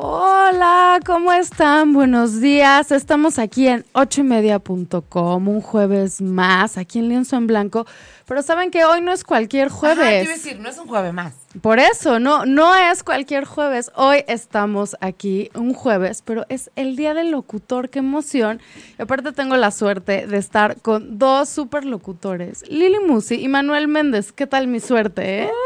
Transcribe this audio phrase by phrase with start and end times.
[0.00, 1.92] Hola, ¿cómo están?
[1.92, 2.92] Buenos días.
[2.92, 7.84] Estamos aquí en ochoymedia.com, un jueves más, aquí en Lienzo en Blanco.
[8.24, 9.98] Pero saben que hoy no es cualquier jueves.
[9.98, 11.34] Ajá, te iba a decir, no es un jueves más.
[11.60, 13.90] Por eso, no, no es cualquier jueves.
[13.96, 17.90] Hoy estamos aquí un jueves, pero es el día del locutor.
[17.90, 18.60] ¡Qué emoción!
[19.00, 23.88] Y aparte tengo la suerte de estar con dos super locutores, Lili Musi y Manuel
[23.88, 24.30] Méndez.
[24.30, 25.50] ¿Qué tal mi suerte, eh?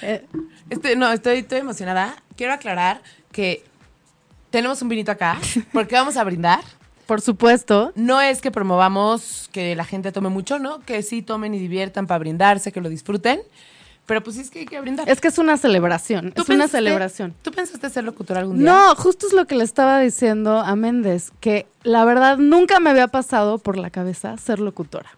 [0.00, 0.24] Eh,
[0.96, 2.16] No, estoy, estoy emocionada.
[2.36, 3.64] Quiero aclarar que
[4.50, 5.38] tenemos un vinito acá
[5.72, 6.60] porque vamos a brindar.
[7.06, 7.92] por supuesto.
[7.94, 10.80] No es que promovamos que la gente tome mucho, ¿no?
[10.80, 13.40] Que sí tomen y diviertan para brindarse, que lo disfruten.
[14.06, 15.06] Pero pues sí es que hay que brindar.
[15.06, 16.32] Es que es una celebración.
[16.32, 17.34] ¿Tú Es una celebración.
[17.42, 18.66] ¿Tú pensaste ser locutor algún día?
[18.66, 22.88] No, justo es lo que le estaba diciendo a Méndez, que la verdad nunca me
[22.88, 25.10] había pasado por la cabeza ser locutora.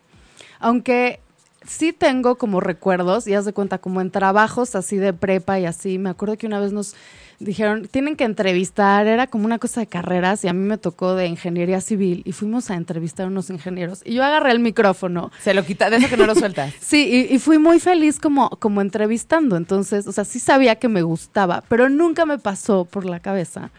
[0.59, 1.20] Aunque
[1.66, 5.67] sí tengo como recuerdos, y haz de cuenta, como en trabajos así de prepa y
[5.67, 5.98] así.
[5.98, 6.94] Me acuerdo que una vez nos
[7.39, 11.14] dijeron, tienen que entrevistar, era como una cosa de carreras, y a mí me tocó
[11.14, 14.02] de ingeniería civil, y fuimos a entrevistar a unos ingenieros.
[14.05, 15.30] Y yo agarré el micrófono.
[15.41, 16.75] Se lo quita, de eso que no lo sueltas.
[16.80, 19.56] Sí, y, y fui muy feliz como, como entrevistando.
[19.56, 23.70] Entonces, o sea, sí sabía que me gustaba, pero nunca me pasó por la cabeza.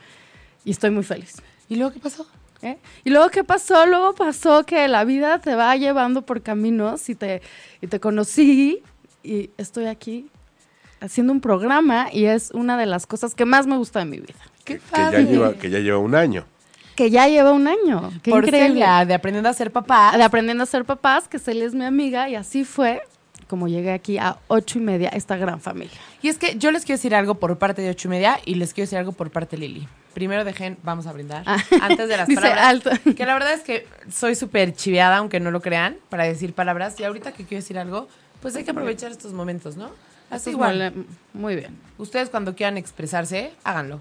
[0.63, 1.41] Y estoy muy feliz.
[1.67, 2.27] ¿Y luego qué pasó?
[2.61, 2.77] ¿Eh?
[3.03, 3.85] Y luego, ¿qué pasó?
[3.85, 7.41] Luego pasó que la vida te va llevando por caminos y te,
[7.81, 8.83] y te conocí
[9.23, 10.27] y estoy aquí
[10.99, 14.19] haciendo un programa y es una de las cosas que más me gusta de mi
[14.19, 14.39] vida.
[14.63, 15.25] ¡Qué que ya padre!
[15.25, 16.45] lleva que ya lleva un año.
[16.95, 18.11] Que ya lleva un año.
[18.21, 18.69] Qué Por increíble.
[18.69, 20.15] Celia, de aprendiendo a ser papá.
[20.15, 23.01] De aprendiendo a ser papás, que Celia es mi amiga y así fue
[23.51, 25.91] como llegué aquí a ocho y media, esta gran familia.
[26.21, 28.55] Y es que yo les quiero decir algo por parte de ocho y media y
[28.55, 29.89] les quiero decir algo por parte de Lili.
[30.13, 31.43] Primero dejen, vamos a brindar.
[31.45, 31.57] Ah.
[31.81, 32.65] Antes de las Dice palabras.
[32.65, 32.91] alto.
[33.17, 36.97] Que la verdad es que soy súper chiveada, aunque no lo crean, para decir palabras.
[36.97, 38.07] Y ahorita que quiero decir algo,
[38.41, 39.89] pues hay que aprovechar estos momentos, ¿no?
[40.29, 40.93] Así igual.
[40.95, 41.77] Muy, muy bien.
[41.97, 43.99] Ustedes cuando quieran expresarse, háganlo.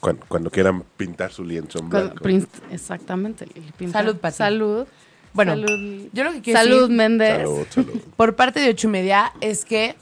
[0.00, 2.28] Cuando, cuando quieran pintar su lienzo en blanco.
[2.72, 3.46] exactamente.
[3.54, 4.00] Lili, pinta.
[4.00, 4.36] Salud, Pati.
[4.36, 4.88] Salud.
[5.32, 6.08] Bueno, Salud.
[6.12, 7.36] yo lo que quiero Salud, decir- Méndez.
[7.38, 8.00] Salud, salud.
[8.16, 9.94] por parte de ocho y media es que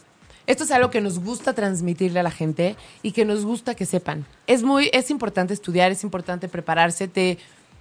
[0.46, 3.84] esto es algo que nos gusta transmitirle a la gente y que nos gusta que
[3.84, 4.24] sepan.
[4.46, 7.36] Es muy, es importante estudiar, es importante prepararse, te,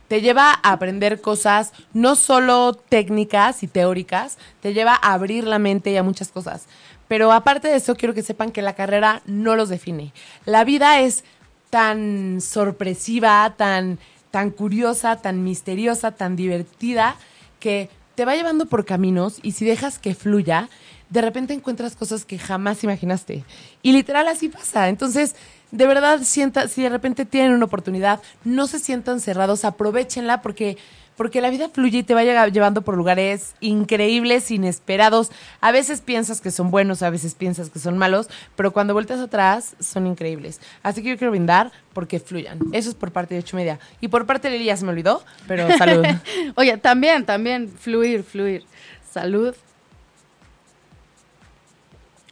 [0.10, 5.60] te lleva a aprender cosas no solo técnicas y teóricas, te lleva a abrir la
[5.60, 6.66] mente y a muchas cosas.
[7.08, 10.12] Pero aparte de eso, quiero que sepan que la carrera no los define.
[10.46, 11.24] La vida es
[11.70, 13.98] tan sorpresiva, tan,
[14.30, 17.16] tan curiosa, tan misteriosa, tan divertida,
[17.60, 20.70] que te va llevando por caminos y si dejas que fluya,
[21.10, 23.44] de repente encuentras cosas que jamás imaginaste.
[23.82, 24.90] Y literal así pasa.
[24.90, 25.36] Entonces,
[25.72, 30.78] de verdad, sienta, si de repente tienen una oportunidad, no se sientan cerrados, aprovechenla porque,
[31.18, 35.32] porque la vida fluye y te va llevando por lugares increíbles, inesperados.
[35.60, 39.20] A veces piensas que son buenos, a veces piensas que son malos, pero cuando vueltas
[39.20, 40.62] atrás son increíbles.
[40.84, 42.60] Así que yo quiero brindar porque fluyan.
[42.72, 43.80] Eso es por parte de ocho media.
[44.00, 46.06] Y por parte de Lili ya se me olvidó, pero salud.
[46.56, 48.64] Oye, también, también, fluir, fluir.
[49.12, 49.56] Salud.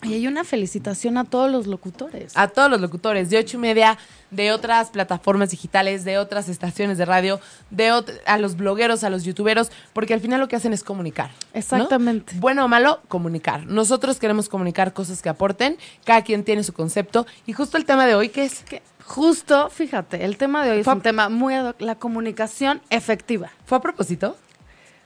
[0.06, 2.32] Y hay una felicitación a todos los locutores.
[2.36, 3.98] a todos los locutores de ocho y media,
[4.32, 7.40] de otras plataformas digitales, de otras estaciones de radio,
[7.70, 7.92] de
[8.26, 11.30] a los blogueros, a los youtuberos, porque al final lo que hacen es comunicar.
[11.30, 11.60] ¿no?
[11.60, 12.34] Exactamente.
[12.40, 13.66] Bueno o malo, comunicar.
[13.66, 18.06] Nosotros queremos comunicar cosas que aporten, cada quien tiene su concepto, y justo el tema
[18.06, 21.30] de hoy, que es Que justo, fíjate, el tema de hoy es Fue- un tema
[21.30, 23.52] muy ad hoc, la comunicación efectiva.
[23.66, 24.36] ¿Fue a propósito?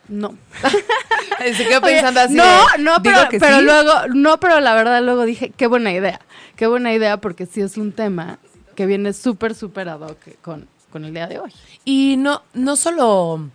[0.10, 0.36] No.
[1.40, 2.34] Se quedó Oye, pensando así.
[2.34, 3.64] no, de, no, pero, pero sí.
[3.64, 6.20] luego, no, pero la verdad luego dije, qué buena idea.
[6.56, 8.40] Qué buena idea porque sí es un tema
[8.76, 11.54] que viene súper, súper ad hoc con, con el día de hoy.
[11.86, 13.50] Y no, no solo,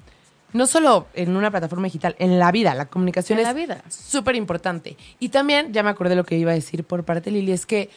[0.52, 4.96] no solo en una plataforma digital, en la vida, la comunicación En es súper importante.
[5.18, 7.66] Y también, ya me acordé lo que iba a decir por parte de Lili, es
[7.66, 7.90] que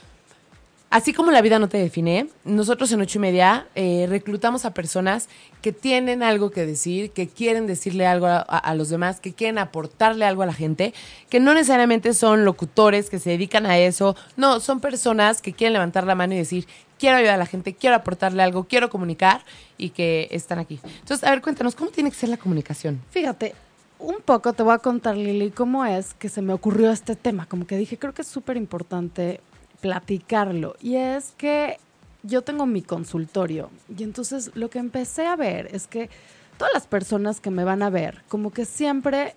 [0.90, 4.74] así como la vida no te define, nosotros en ocho y media eh, reclutamos a
[4.74, 5.28] personas
[5.62, 9.58] que tienen algo que decir, que quieren decirle algo a, a- los demás, que quieren
[9.58, 10.94] aportarle algo a la gente,
[11.30, 15.74] que no necesariamente son locutores que se dedican a eso, no, son personas que quieren
[15.74, 16.68] levantar la mano y decir,
[17.00, 19.42] quiero ayudar a la gente, quiero aportarle algo, quiero comunicar
[19.78, 20.80] y que están aquí.
[21.00, 23.02] Entonces, a ver, cuéntanos, ¿cómo tiene que ser la comunicación?
[23.12, 23.54] Fíjate,
[24.00, 27.48] un poco te voy a contar, Lili, cómo es que se me ocurrió este tema.
[27.48, 29.42] Como que dije, creo que es súper importante
[29.82, 30.76] platicarlo.
[30.82, 31.78] Y es que
[32.24, 33.70] yo tengo mi consultorio.
[33.96, 36.10] Y entonces lo que empecé a ver es que
[36.58, 39.36] todas las personas que me van a ver, como que siempre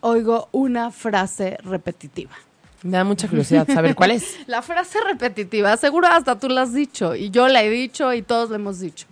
[0.00, 2.32] oigo una frase repetitiva.
[2.82, 4.38] Me da mucha curiosidad saber cuál es.
[4.46, 8.22] La frase repetitiva, seguro hasta tú la has dicho y yo la he dicho y
[8.22, 9.06] todos la hemos dicho.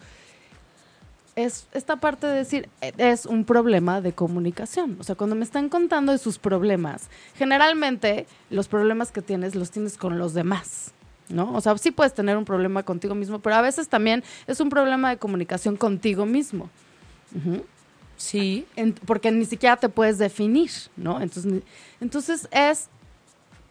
[1.37, 4.97] Es esta parte de decir, eh, es un problema de comunicación.
[4.99, 9.71] O sea, cuando me están contando de sus problemas, generalmente los problemas que tienes los
[9.71, 10.93] tienes con los demás.
[11.29, 11.53] ¿No?
[11.55, 14.69] O sea, sí puedes tener un problema contigo mismo, pero a veces también es un
[14.71, 16.71] problema de comunicación contigo mismo.
[18.17, 18.65] Sí.
[18.77, 21.21] En- porque ni siquiera te puedes definir, ¿no?
[21.21, 21.63] Entonces,
[22.01, 22.89] entonces es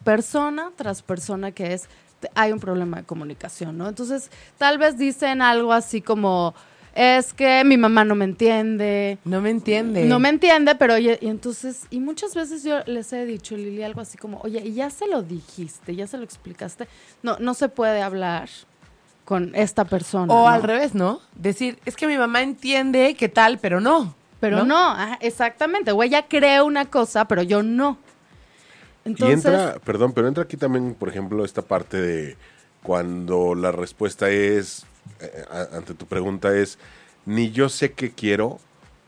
[0.04, 1.88] persona tras persona que es,
[2.34, 3.88] hay un problema de comunicación, ¿no?
[3.88, 6.54] Entonces, tal vez dicen algo así como,
[6.96, 10.06] es que mi mamá no me entiende, No me entiende.
[10.06, 13.82] no me entiende, pero oye, y entonces, y muchas veces yo les he dicho, Lili,
[13.82, 16.88] algo así como, oye, y ya se lo dijiste, ya se lo explicaste,
[17.22, 18.48] no, no se puede hablar
[19.26, 20.32] con esta persona.
[20.32, 20.48] O ¿no?
[20.48, 21.20] al revés, ¿no?
[21.34, 24.14] Decir, es que mi mamá entiende qué tal, pero no.
[24.40, 25.92] Pero no, exactamente.
[25.92, 27.98] O ella cree una cosa, pero yo no.
[29.04, 32.36] Entonces, y entra, perdón, pero entra aquí también, por ejemplo, esta parte de
[32.82, 34.84] cuando la respuesta es,
[35.72, 36.78] ante tu pregunta es,
[37.24, 38.58] ni yo sé qué quiero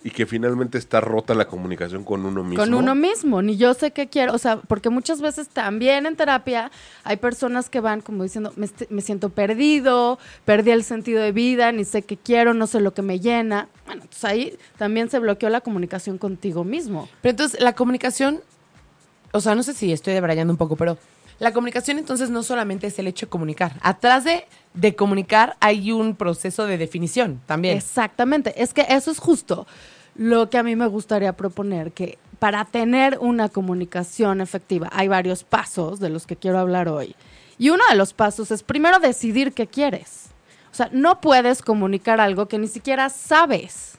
[0.05, 2.63] y que finalmente está rota la comunicación con uno mismo.
[2.63, 4.33] con uno mismo, ni yo sé qué quiero.
[4.33, 6.71] O sea, porque muchas veces también en terapia
[7.03, 11.85] hay personas que van como diciendo, me siento perdido, perdí el sentido de vida, ni
[11.85, 13.69] sé qué quiero, no sé lo que me llena.
[13.87, 17.09] Bueno, entonces ahí también se bloqueó la comunicación contigo mismo.
[17.21, 18.41] Pero entonces la comunicación,
[19.33, 20.97] o sea, no sé si estoy debrayando un poco, pero
[21.41, 23.75] la comunicación entonces no solamente es el hecho de comunicar.
[23.83, 24.47] Atrás de,
[24.79, 27.77] de comunicar hay un proceso de definición también.
[27.77, 29.67] Exactamente, es que eso es justo
[30.15, 35.43] lo que a mí me gustaría proponer, que para tener una comunicación efectiva hay varios
[35.43, 37.17] pasos de los que quiero hablar hoy.
[37.59, 40.27] Y uno de los pasos es primero decidir qué quieres.
[40.71, 43.98] O sea, no puedes comunicar algo que ni siquiera sabes.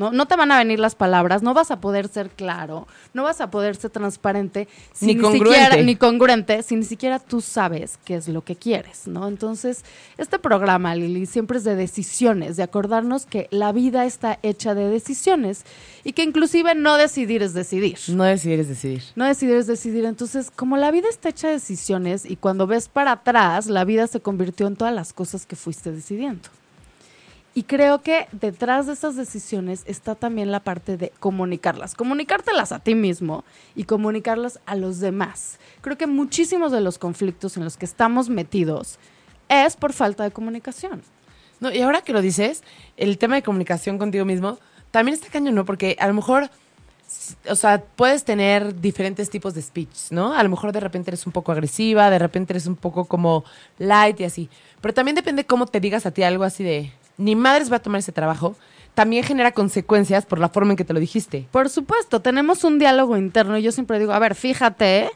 [0.00, 0.12] ¿No?
[0.12, 3.42] no te van a venir las palabras, no vas a poder ser claro, no vas
[3.42, 5.60] a poder ser transparente, si Ni ni, congruente.
[5.60, 9.28] siquiera, ni congruente, si ni siquiera tú sabes qué es lo que quieres, ¿no?
[9.28, 9.84] Entonces,
[10.16, 14.88] este programa, Lili, siempre es de decisiones, de acordarnos que la vida está hecha de
[14.88, 15.64] decisiones
[16.02, 17.98] y que inclusive no decidir es decidir.
[18.08, 19.02] No decidir es decidir.
[19.16, 20.06] No decidir es decidir.
[20.06, 24.06] Entonces, como la vida está hecha de decisiones y cuando ves para atrás, la vida
[24.06, 26.48] se convirtió en todas las cosas que fuiste decidiendo.
[27.52, 32.78] Y creo que detrás de esas decisiones está también la parte de comunicarlas, comunicártelas a
[32.78, 33.44] ti mismo
[33.74, 35.58] y comunicarlas a los demás.
[35.80, 38.98] Creo que muchísimos de los conflictos en los que estamos metidos
[39.48, 41.02] es por falta de comunicación.
[41.58, 42.62] No, y ahora que lo dices,
[42.96, 44.58] el tema de comunicación contigo mismo
[44.92, 45.64] también está cañón, ¿no?
[45.64, 46.50] Porque a lo mejor,
[47.48, 50.32] o sea, puedes tener diferentes tipos de speech, ¿no?
[50.32, 53.44] A lo mejor de repente eres un poco agresiva, de repente eres un poco como
[53.78, 54.48] light y así.
[54.80, 57.82] Pero también depende cómo te digas a ti algo así de, ni madres va a
[57.82, 58.56] tomar ese trabajo.
[58.94, 61.46] También genera consecuencias por la forma en que te lo dijiste.
[61.52, 65.10] Por supuesto, tenemos un diálogo interno y yo siempre digo, a ver, fíjate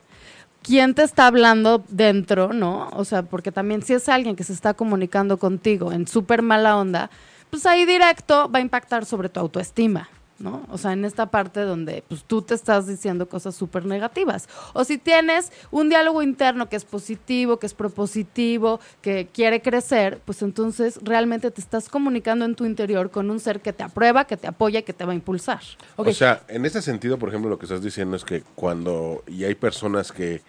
[0.63, 2.89] quién te está hablando dentro, ¿no?
[2.93, 6.77] O sea, porque también si es alguien que se está comunicando contigo en súper mala
[6.77, 7.11] onda,
[7.51, 10.09] pues ahí directo va a impactar sobre tu autoestima,
[10.39, 10.67] ¿no?
[10.71, 14.49] O sea, en esta parte donde pues tú te estás diciendo cosas súper negativas.
[14.73, 20.21] O si tienes un diálogo interno que es positivo, que es propositivo, que quiere crecer,
[20.25, 24.27] pues entonces realmente te estás comunicando en tu interior con un ser que te aprueba,
[24.27, 25.61] que te apoya y que te va a impulsar.
[25.97, 29.45] O sea, en ese sentido, por ejemplo, lo que estás diciendo es que cuando y
[29.45, 30.43] hay personas que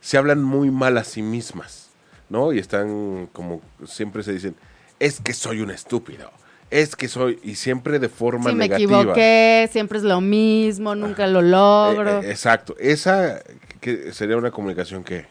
[0.00, 1.90] se hablan muy mal a sí mismas,
[2.28, 2.52] ¿no?
[2.52, 4.54] Y están como siempre se dicen,
[5.00, 6.30] es que soy un estúpido,
[6.70, 9.00] es que soy y siempre de forma Sí, me negativa.
[9.00, 12.22] equivoqué, siempre es lo mismo, nunca lo logro.
[12.22, 13.42] Eh, eh, exacto, esa
[13.80, 15.26] que sería una comunicación que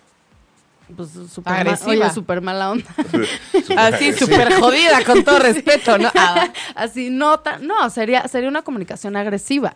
[0.96, 1.92] pues súper ma- agresiva.
[1.92, 2.90] oye, súper mala onda.
[3.78, 6.10] Así, súper jodida, con todo respeto, ¿no?
[6.16, 9.76] Ah, Así, no, no, sería, sería una comunicación agresiva.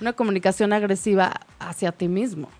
[0.00, 2.50] Una comunicación agresiva hacia ti mismo.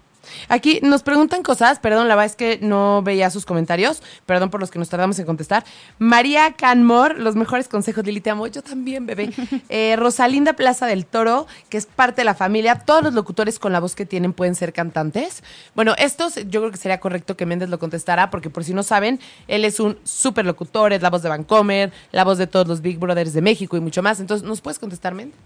[0.48, 4.60] Aquí nos preguntan cosas, perdón, la verdad es que no veía sus comentarios, perdón por
[4.60, 5.64] los que nos tardamos en contestar.
[5.98, 9.30] María Canmore, los mejores consejos, Lili, te amo, yo también, bebé.
[9.68, 13.72] Eh, Rosalinda Plaza del Toro, que es parte de la familia, todos los locutores con
[13.72, 15.44] la voz que tienen pueden ser cantantes.
[15.74, 18.82] Bueno, estos yo creo que sería correcto que Méndez lo contestara, porque por si no
[18.82, 22.66] saben, él es un súper locutor, es la voz de Vancomer, la voz de todos
[22.66, 24.18] los Big Brothers de México y mucho más.
[24.18, 25.38] Entonces, ¿nos puedes contestar, Méndez?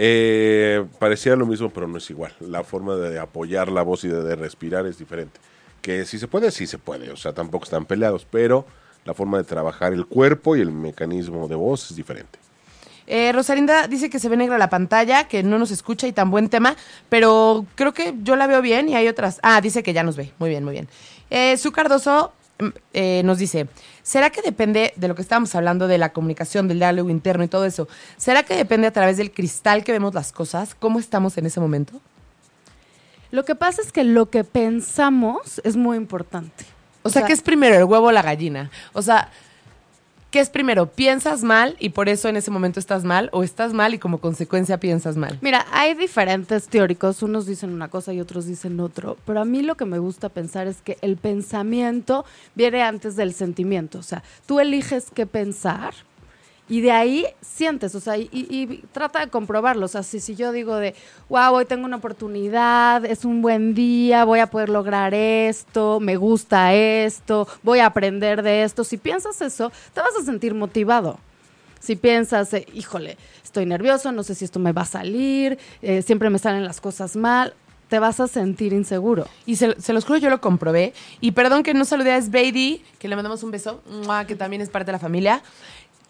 [0.00, 2.32] Eh, parecía lo mismo, pero no es igual.
[2.38, 5.40] La forma de apoyar la voz y de, respirar es diferente.
[5.82, 7.10] Que si se puede, sí se puede.
[7.10, 8.64] O sea, tampoco están peleados, pero
[9.04, 12.38] la forma de trabajar el cuerpo y el mecanismo de voz es diferente.
[13.08, 16.30] Eh, Rosalinda dice que se ve negra la pantalla, que no nos escucha y tan
[16.30, 16.76] buen tema,
[17.08, 19.40] pero creo que yo la veo bien y hay otras.
[19.42, 20.32] Ah, dice que ya nos ve.
[20.38, 20.88] Muy bien, muy bien.
[21.30, 22.32] Eh, Su Cardoso
[22.92, 23.68] eh, nos dice,
[24.02, 27.48] ¿será que depende de lo que estábamos hablando de la comunicación, del diálogo interno y
[27.48, 27.88] todo eso?
[28.16, 30.74] ¿Será que depende a través del cristal que vemos las cosas?
[30.74, 32.00] ¿Cómo estamos en ese momento?
[33.30, 36.64] Lo que pasa es que lo que pensamos es muy importante.
[37.02, 38.70] O sea, ¿qué es primero, el huevo o la gallina?
[38.92, 39.30] O sea,
[40.30, 40.84] ¿Qué es primero?
[40.92, 43.30] ¿Piensas mal y por eso en ese momento estás mal?
[43.32, 45.38] ¿O estás mal y como consecuencia piensas mal?
[45.40, 49.62] Mira, hay diferentes teóricos, unos dicen una cosa y otros dicen otro, pero a mí
[49.62, 54.22] lo que me gusta pensar es que el pensamiento viene antes del sentimiento, o sea,
[54.44, 55.94] tú eliges qué pensar
[56.68, 60.34] y de ahí sientes, o sea, y, y trata de comprobarlo, o sea, si, si
[60.34, 60.94] yo digo de,
[61.28, 66.16] wow, hoy tengo una oportunidad, es un buen día, voy a poder lograr esto, me
[66.16, 71.18] gusta esto, voy a aprender de esto, si piensas eso, te vas a sentir motivado.
[71.80, 76.02] Si piensas, eh, híjole, estoy nervioso, no sé si esto me va a salir, eh,
[76.02, 77.54] siempre me salen las cosas mal,
[77.88, 79.26] te vas a sentir inseguro.
[79.46, 80.92] Y se, se los juro, yo lo comprobé.
[81.20, 83.82] Y perdón que no saludé a Sbeidi, que le mandamos un beso,
[84.26, 85.42] que también es parte de la familia.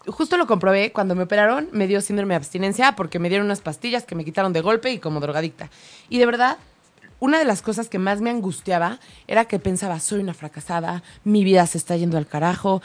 [0.09, 3.61] Justo lo comprobé cuando me operaron, me dio síndrome de abstinencia porque me dieron unas
[3.61, 5.71] pastillas que me quitaron de golpe y como drogadicta.
[6.09, 6.59] Y de verdad,
[7.21, 11.45] una de las cosas que más me angustiaba era que pensaba, soy una fracasada, mi
[11.45, 12.81] vida se está yendo al carajo.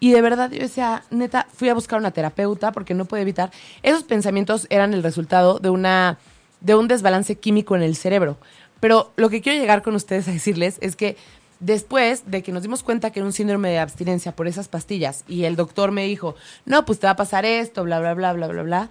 [0.00, 3.50] Y de verdad, yo decía, neta, fui a buscar una terapeuta porque no pude evitar.
[3.82, 6.18] Esos pensamientos eran el resultado de una
[6.60, 8.38] de un desbalance químico en el cerebro.
[8.80, 11.16] Pero lo que quiero llegar con ustedes a decirles es que
[11.60, 15.24] después de que nos dimos cuenta que era un síndrome de abstinencia por esas pastillas
[15.26, 16.34] y el doctor me dijo,
[16.64, 18.90] no, pues te va a pasar esto, bla, bla, bla, bla, bla, bla,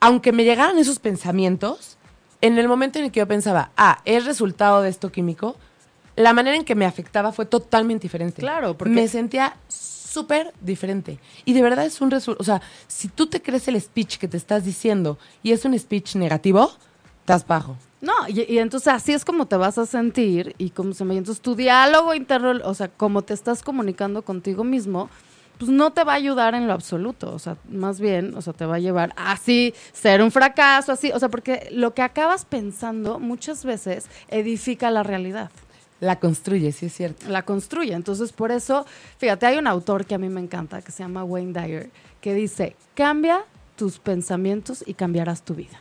[0.00, 1.96] aunque me llegaran esos pensamientos,
[2.40, 5.56] en el momento en el que yo pensaba, ah, es resultado de esto químico,
[6.16, 8.40] la manera en que me afectaba fue totalmente diferente.
[8.40, 11.18] Claro, porque- me sentía súper diferente.
[11.44, 14.28] Y de verdad es un resultado, o sea, si tú te crees el speech que
[14.28, 16.70] te estás diciendo y es un speech negativo,
[17.24, 17.76] estás bajo.
[18.02, 21.16] No, y, y entonces así es como te vas a sentir y como se me...
[21.16, 25.08] Entonces tu diálogo interno, o sea, como te estás comunicando contigo mismo,
[25.58, 27.32] pues no te va a ayudar en lo absoluto.
[27.32, 31.12] O sea, más bien, o sea, te va a llevar así ser un fracaso, así.
[31.12, 35.50] O sea, porque lo que acabas pensando muchas veces edifica la realidad.
[36.00, 37.26] La construye, sí es cierto.
[37.30, 37.94] la construye.
[37.94, 38.84] Entonces, por eso,
[39.16, 41.90] fíjate, hay un autor que a mí me encanta, que se llama Wayne Dyer,
[42.20, 45.80] que dice, cambia tus pensamientos y cambiarás tu vida.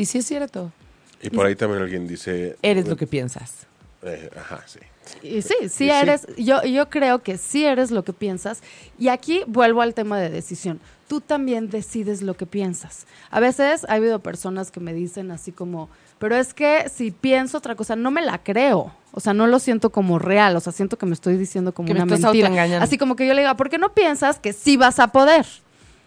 [0.00, 0.72] Y sí es cierto.
[1.20, 2.56] Y por ahí también alguien dice...
[2.62, 3.66] Eres lo que piensas.
[4.02, 4.78] eh, ajá, sí.
[5.22, 5.90] Y sí, sí Y sí.
[5.90, 8.62] eres, yo, yo creo que sí eres lo que piensas.
[8.98, 10.80] Y aquí vuelvo al tema de decisión.
[11.06, 13.06] Tú también decides lo que piensas.
[13.30, 17.58] A veces ha habido personas que me dicen así como, pero es que si pienso
[17.58, 18.94] otra cosa, no me la creo.
[19.12, 20.56] O sea, no lo siento como real.
[20.56, 22.80] O sea, siento que me estoy diciendo como Que me una estás mentira.
[22.80, 25.44] Así como que yo le diga, ¿por qué no piensas que sí vas a poder?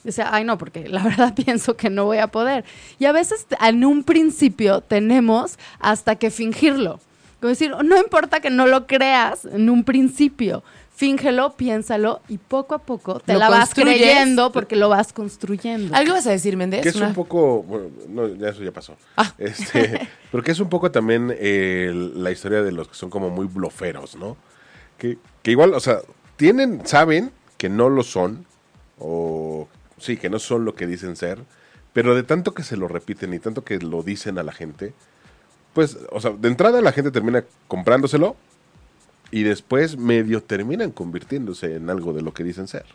[0.04, 2.66] Dice, ay no, porque la verdad pienso que no voy a poder.
[3.00, 7.00] Y a veces en un principio tenemos hasta que fingirlo.
[7.40, 10.64] Como decir, no importa que no lo creas en un principio,
[10.96, 15.94] fíngelo, piénsalo y poco a poco te Lo la vas creyendo porque lo vas construyendo.
[15.94, 16.84] ¿Algo vas a decir, Méndez?
[16.84, 18.96] Que es Una- un poco, bueno, no, ya eso ya pasó.
[19.18, 19.34] Ah.
[19.38, 23.30] Este, pero que es un poco también eh, la historia de los que son como
[23.30, 24.38] muy bloferos, ¿no?
[24.98, 25.98] Que, que igual, o sea,
[26.38, 28.46] tienen, saben que no lo son,
[29.00, 31.40] o sí, que no son lo que dicen ser,
[31.94, 34.94] pero de tanto que se lo repiten y tanto que lo dicen a la gente,
[35.74, 38.36] pues, o sea, de entrada la gente termina comprándoselo
[39.32, 42.86] y después medio terminan convirtiéndose en algo de lo que dicen ser.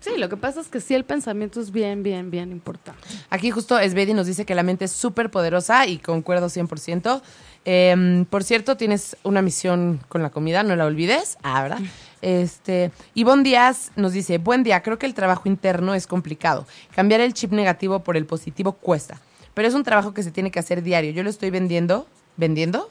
[0.00, 3.00] Sí, lo que pasa es que sí el pensamiento es bien, bien, bien importante.
[3.30, 7.20] Aquí justo Svedi nos dice que la mente es súper poderosa y concuerdo 100%.
[7.64, 11.36] Eh, por cierto, tienes una misión con la comida, no la olvides.
[11.42, 11.80] Ah, ¿verdad?
[12.20, 16.66] Este, Ivonne Díaz nos dice, buen día, creo que el trabajo interno es complicado.
[16.94, 19.20] Cambiar el chip negativo por el positivo cuesta,
[19.54, 21.12] pero es un trabajo que se tiene que hacer diario.
[21.12, 22.06] Yo lo estoy vendiendo.
[22.36, 22.88] ¿Vendiendo?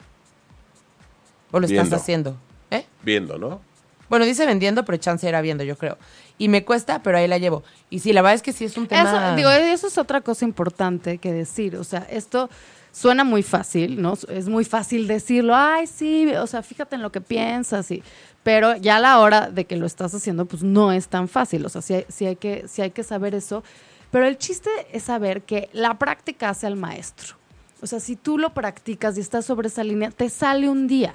[1.50, 2.36] ¿O lo estás haciendo?
[2.70, 2.84] ¿Eh?
[3.02, 3.62] Viendo, ¿no?
[4.10, 5.98] Bueno, dice vendiendo, pero chance era viendo, yo creo.
[6.38, 7.62] Y me cuesta, pero ahí la llevo.
[7.90, 9.02] Y sí, la verdad es que sí es un tema...
[9.30, 11.76] Eso, digo, eso es otra cosa importante que decir.
[11.76, 12.48] O sea, esto
[12.98, 14.14] suena muy fácil, ¿no?
[14.28, 18.02] Es muy fácil decirlo, ay, sí, o sea, fíjate en lo que piensas, y,
[18.42, 21.64] pero ya a la hora de que lo estás haciendo, pues no es tan fácil.
[21.64, 23.62] O sea, sí hay, sí hay que, sí hay que saber eso.
[24.10, 27.36] Pero el chiste es saber que la práctica hace al maestro.
[27.80, 31.14] O sea, si tú lo practicas y estás sobre esa línea, te sale un día.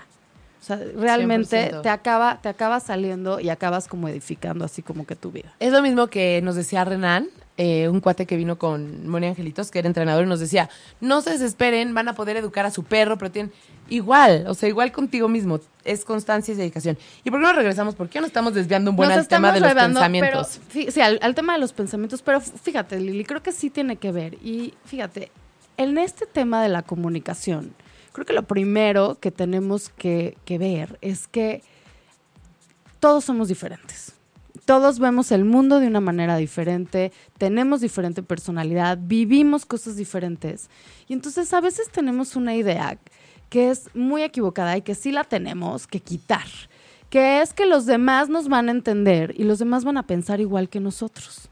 [0.62, 1.82] O sea, realmente 100%.
[1.82, 5.54] te acaba, te acaba saliendo y acabas como edificando así como que tu vida.
[5.60, 9.70] Es lo mismo que nos decía Renan, eh, un cuate que vino con Moni Angelitos,
[9.70, 10.70] que era entrenador, y nos decía,
[11.02, 13.52] no se desesperen, van a poder educar a su perro, pero tienen
[13.90, 16.98] igual, o sea, igual contigo mismo, es constancia y dedicación.
[17.24, 17.96] ¿Y por qué no regresamos?
[17.96, 20.60] ¿Por qué no estamos desviando un buen Nos al tema de los pensamientos?
[20.74, 23.98] pero, sí, al, al tema de los pensamientos, pero fíjate, Lili, creo que sí tiene
[23.98, 24.36] que ver.
[24.44, 25.32] Y fíjate,
[25.78, 27.74] en este tema de la comunicación,
[28.14, 31.62] creo que lo primero que tenemos que, que ver es que
[33.00, 34.13] todos somos diferentes.
[34.66, 40.70] Todos vemos el mundo de una manera diferente, tenemos diferente personalidad, vivimos cosas diferentes.
[41.10, 42.98] Y entonces a veces tenemos una idea
[43.50, 46.48] que es muy equivocada y que sí la tenemos que quitar,
[47.10, 50.40] que es que los demás nos van a entender y los demás van a pensar
[50.40, 51.50] igual que nosotros.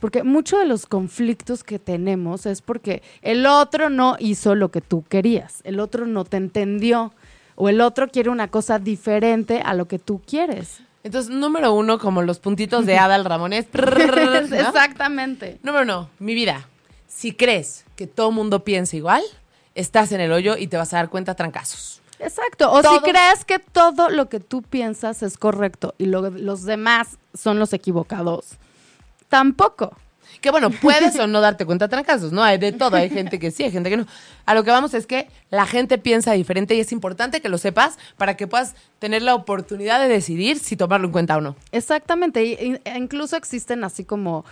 [0.00, 4.80] Porque muchos de los conflictos que tenemos es porque el otro no hizo lo que
[4.80, 7.12] tú querías, el otro no te entendió
[7.54, 10.85] o el otro quiere una cosa diferente a lo que tú quieres.
[11.06, 13.66] Entonces, número uno, como los puntitos de Adal Ramones.
[13.72, 14.56] ¿no?
[14.56, 15.58] Exactamente.
[15.62, 16.66] Número uno, mi vida.
[17.06, 19.22] Si crees que todo mundo piensa igual,
[19.76, 22.02] estás en el hoyo y te vas a dar cuenta trancazos.
[22.18, 22.72] Exacto.
[22.72, 27.18] O si crees que todo lo que tú piensas es correcto y lo- los demás
[27.34, 28.56] son los equivocados,
[29.28, 29.96] tampoco.
[30.40, 32.42] Que bueno, puedes o no darte cuenta trancazos, ¿no?
[32.42, 34.06] Hay de todo, hay gente que sí, hay gente que no.
[34.44, 37.58] A lo que vamos es que la gente piensa diferente y es importante que lo
[37.58, 41.56] sepas para que puedas tener la oportunidad de decidir si tomarlo en cuenta o no.
[41.72, 42.44] Exactamente.
[42.44, 44.44] y- y- e incluso existen así como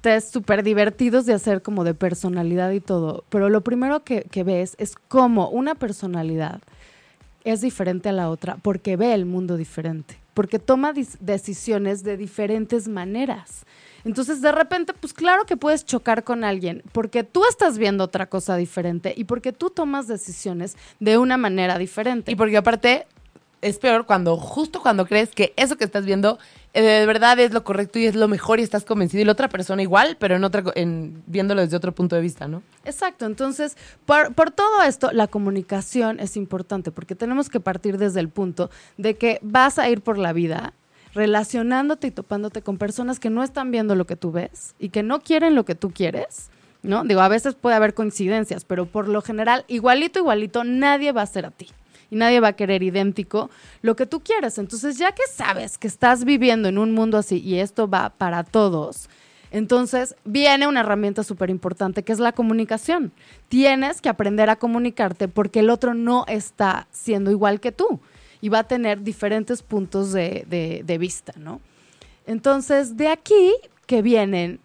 [0.00, 3.24] test súper divertidos de hacer como de personalidad y todo.
[3.28, 6.60] Pero lo primero que, que ves es cómo una personalidad
[7.44, 12.88] es diferente a la otra porque ve el mundo diferente, porque toma decisiones de diferentes
[12.88, 13.64] maneras.
[14.06, 18.26] Entonces, de repente, pues claro que puedes chocar con alguien porque tú estás viendo otra
[18.26, 22.30] cosa diferente y porque tú tomas decisiones de una manera diferente.
[22.30, 23.08] Y porque aparte
[23.62, 26.38] es peor cuando, justo cuando crees que eso que estás viendo
[26.72, 29.32] eh, de verdad es lo correcto y es lo mejor y estás convencido y la
[29.32, 32.62] otra persona igual, pero en otra, en, viéndolo desde otro punto de vista, ¿no?
[32.84, 38.20] Exacto, entonces, por, por todo esto, la comunicación es importante porque tenemos que partir desde
[38.20, 40.74] el punto de que vas a ir por la vida
[41.16, 45.02] relacionándote y topándote con personas que no están viendo lo que tú ves y que
[45.02, 46.50] no quieren lo que tú quieres,
[46.82, 47.04] ¿no?
[47.04, 51.26] Digo, a veces puede haber coincidencias, pero por lo general, igualito, igualito, nadie va a
[51.26, 51.70] ser a ti.
[52.10, 53.50] Y nadie va a querer idéntico
[53.82, 54.58] lo que tú quieres.
[54.58, 58.44] Entonces, ya que sabes que estás viviendo en un mundo así y esto va para
[58.44, 59.08] todos,
[59.50, 63.12] entonces viene una herramienta súper importante que es la comunicación.
[63.48, 68.00] Tienes que aprender a comunicarte porque el otro no está siendo igual que tú
[68.40, 71.60] y va a tener diferentes puntos de, de- de vista, ¿no?
[72.26, 73.52] Entonces, de aquí
[73.86, 74.60] que vienen,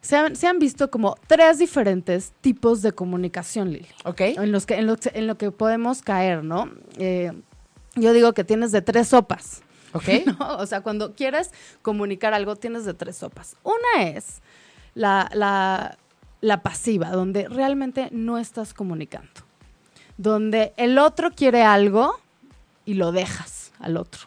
[0.00, 4.20] se han, se han visto como tres diferentes tipos de comunicación, Lili ¿Ok?
[4.20, 6.70] en, los que, en, lo, en lo que podemos caer, ¿no?
[6.98, 7.32] Eh,
[7.96, 9.62] yo digo que tienes de tres sopas.
[9.92, 10.04] ¿Ok?
[10.38, 10.56] ¿no?
[10.56, 11.50] O sea, cuando quieres
[11.82, 13.56] comunicar algo, tienes de tres sopas.
[13.62, 14.42] Una es
[14.94, 15.96] la, la-
[16.40, 19.30] la pasiva, donde realmente no estás comunicando.
[20.18, 22.18] Donde el otro quiere algo
[22.84, 24.22] y lo dejas al otro.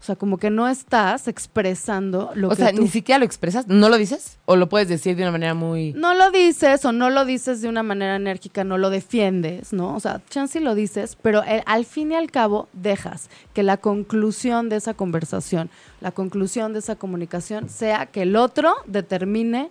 [0.00, 3.24] O sea, como que no estás expresando lo O que sea, tú ni siquiera lo
[3.24, 4.36] expresas, ¿no lo dices?
[4.46, 5.92] ¿O lo puedes decir de una manera muy...
[5.92, 9.94] no lo dices o no lo dices de una manera enérgica, no lo defiendes, ¿no?
[9.94, 13.76] O sea, chance lo dices, pero eh, al fin y al cabo dejas que la
[13.76, 19.70] conclusión de esa conversación, la conclusión de esa comunicación sea que el otro determine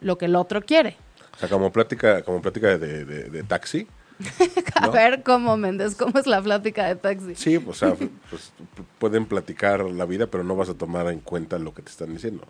[0.00, 0.96] lo que el otro quiere.
[1.34, 3.88] O sea, como plática, como plática de, de- de taxi.
[4.74, 4.92] A ¿No?
[4.92, 7.34] ver cómo, Méndez, cómo es la plática de taxi.
[7.34, 7.94] Sí, o sea,
[8.30, 8.52] pues,
[8.98, 12.12] pueden platicar la vida, pero no vas a tomar en cuenta lo que te están
[12.14, 12.44] diciendo.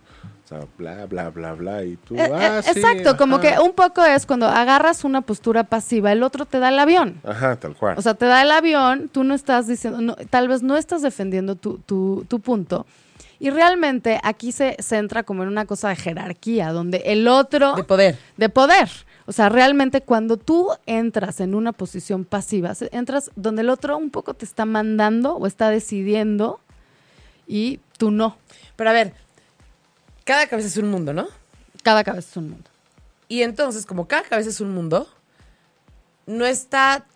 [0.45, 3.55] O sea, bla, bla, bla, bla, y tú, Eh, ah, eh, sí, exacto, como que
[3.59, 7.21] un poco es cuando agarras una postura pasiva, el otro te da el avión.
[7.25, 7.97] Ajá, tal cual.
[7.99, 11.03] O sea, te da el avión, tú no estás diciendo, no, tal vez no estás
[11.03, 12.87] defendiendo tu, tu- tu punto.
[13.39, 17.75] Y realmente aquí se, se entra como en una cosa de jerarquía, donde el otro...
[17.75, 18.17] De poder.
[18.37, 18.89] de poder.
[19.27, 24.11] O sea, realmente cuando tú entras en una posición pasiva, entras donde el otro un
[24.11, 26.61] poco te está mandando o está decidiendo
[27.47, 28.37] y tú no.
[28.77, 29.15] Pero a ver,
[30.25, 31.29] cada cabeza es un mundo, ¿no?
[31.83, 32.71] Cada cabeza es un mundo.
[33.29, 35.09] Y entonces, como cada cabeza es un mundo,
[36.27, 37.07] no está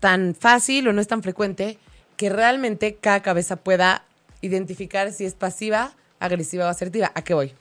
[0.00, 1.78] tan fácil o no es tan frecuente
[2.16, 4.04] que realmente cada cabeza pueda
[4.40, 7.12] identificar si es pasiva, agresiva o asertiva.
[7.14, 7.54] ¿A qué voy?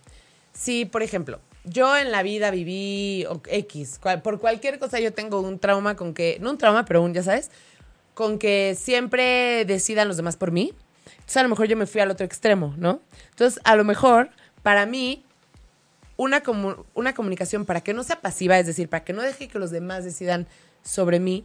[0.53, 5.60] Si, por ejemplo, yo en la vida viví X, por cualquier cosa yo tengo un
[5.60, 7.52] trauma con que, no un trauma, pero un, ya sabes,
[8.13, 10.73] con que siempre decidan los demás por mí.
[11.15, 12.99] Entonces a lo mejor yo me fui al otro extremo, ¿no?
[13.30, 14.30] Entonces a lo mejor
[14.62, 15.23] para mí
[16.17, 19.47] una, comu- una comunicación para que no sea pasiva, es decir, para que no deje
[19.47, 20.47] que los demás decidan
[20.84, 21.43] sobre mí,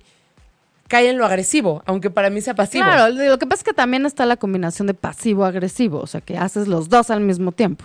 [0.88, 2.84] cae en lo agresivo, aunque para mí sea pasivo.
[2.84, 6.36] Claro, lo que pasa es que también está la combinación de pasivo-agresivo, o sea, que
[6.36, 7.84] haces los dos al mismo tiempo.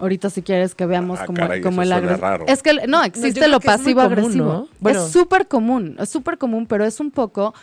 [0.00, 2.44] Ahorita si quieres que veamos Ah, como, caray, como el suena agre- raro.
[2.48, 4.68] Es que no, existe lo común, ¿no?
[4.80, 5.04] Bueno.
[5.06, 7.54] Es súper común, es súper común, pero es un poco...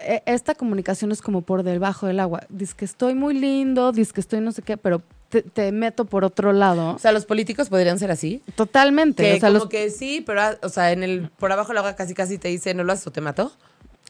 [0.00, 2.42] eh, Esta comunicación es como por debajo del agua.
[2.48, 6.04] Dices que estoy muy lindo, dices que estoy no sé qué, pero te, te meto
[6.06, 6.94] por otro lado.
[6.94, 8.42] O sea, los políticos podrían ser así.
[8.54, 9.22] Totalmente.
[9.24, 11.68] Que o sea, como los- que sí, pero, ah, o sea, en el, por abajo
[11.68, 13.52] del agua casi casi te dice, no lo haces o te mato.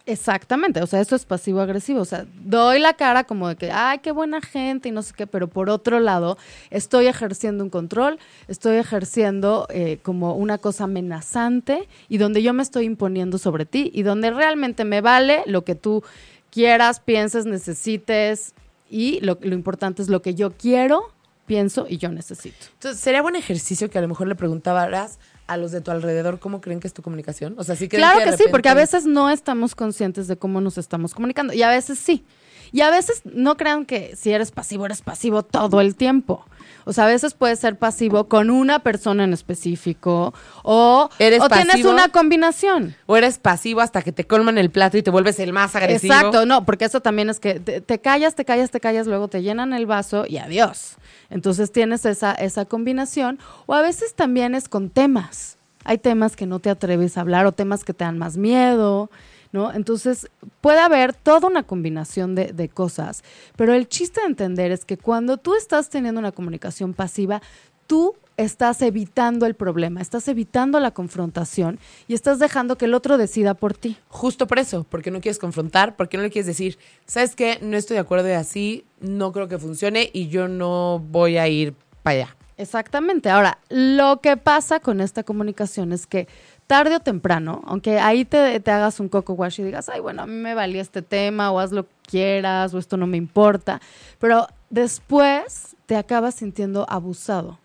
[0.08, 2.00] Exactamente, o sea, eso es pasivo-agresivo.
[2.00, 5.12] O sea, doy la cara como de que, ay, qué buena gente y no sé
[5.14, 6.38] qué, pero por otro lado,
[6.70, 8.18] estoy ejerciendo un control,
[8.48, 13.90] estoy ejerciendo eh, como una cosa amenazante y donde yo me estoy imponiendo sobre ti
[13.92, 16.02] y donde realmente me vale lo que tú
[16.50, 18.54] quieras, pienses, necesites
[18.88, 21.12] y lo, lo importante es lo que yo quiero,
[21.44, 22.64] pienso y yo necesito.
[22.72, 26.38] Entonces, sería buen ejercicio que a lo mejor le preguntaras a los de tu alrededor
[26.38, 27.54] cómo creen que es tu comunicación.
[27.58, 30.60] O sea, sí que Claro que sí, porque a veces no estamos conscientes de cómo
[30.60, 32.24] nos estamos comunicando y a veces sí.
[32.72, 36.44] Y a veces no crean que si eres pasivo, eres pasivo todo el tiempo.
[36.84, 41.48] O sea, a veces puedes ser pasivo con una persona en específico o, ¿Eres o
[41.48, 41.90] tienes pasivo?
[41.90, 42.94] una combinación.
[43.06, 46.14] O eres pasivo hasta que te colman el plato y te vuelves el más agresivo.
[46.14, 49.28] Exacto, no, porque eso también es que te, te callas, te callas, te callas, luego
[49.28, 50.96] te llenan el vaso y adiós.
[51.30, 53.38] Entonces tienes esa, esa combinación.
[53.66, 55.58] O a veces también es con temas.
[55.84, 59.10] Hay temas que no te atreves a hablar o temas que te dan más miedo,
[59.52, 59.72] ¿no?
[59.72, 60.28] Entonces
[60.60, 63.22] puede haber toda una combinación de, de cosas.
[63.56, 67.42] Pero el chiste de entender es que cuando tú estás teniendo una comunicación pasiva,
[67.86, 73.18] tú estás evitando el problema, estás evitando la confrontación y estás dejando que el otro
[73.18, 73.98] decida por ti.
[74.08, 77.58] Justo por eso, porque no quieres confrontar, porque no le quieres decir, ¿sabes qué?
[77.60, 81.48] No estoy de acuerdo y así, no creo que funcione y yo no voy a
[81.48, 82.36] ir para allá.
[82.56, 83.28] Exactamente.
[83.28, 86.28] Ahora, lo que pasa con esta comunicación es que
[86.68, 90.26] tarde o temprano, aunque ahí te, hagas un coco wash y digas, ay, bueno, a
[90.26, 93.80] mí me valía este tema, o haz lo que quieras, o esto no me importa,
[94.20, 97.58] pero después te acabas sintiendo abusado.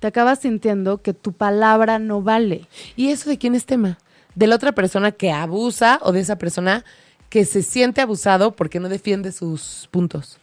[0.00, 2.66] Te acabas sintiendo que tu palabra no vale.
[2.96, 3.96] ¿Y eso de quién es tema?
[4.34, 6.84] ¿De la otra persona que abusa o de esa persona
[7.30, 10.38] que se siente abusado porque no defiende sus puntos?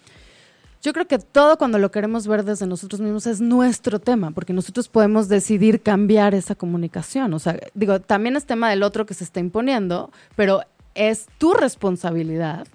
[0.84, 4.52] Yo creo que todo cuando lo queremos ver desde nosotros mismos es nuestro tema, porque
[4.52, 7.34] nosotros podemos decidir cambiar esa comunicación.
[7.34, 10.60] O sea, digo, también es tema del otro que se está imponiendo, pero
[10.94, 12.68] es tu responsabilidad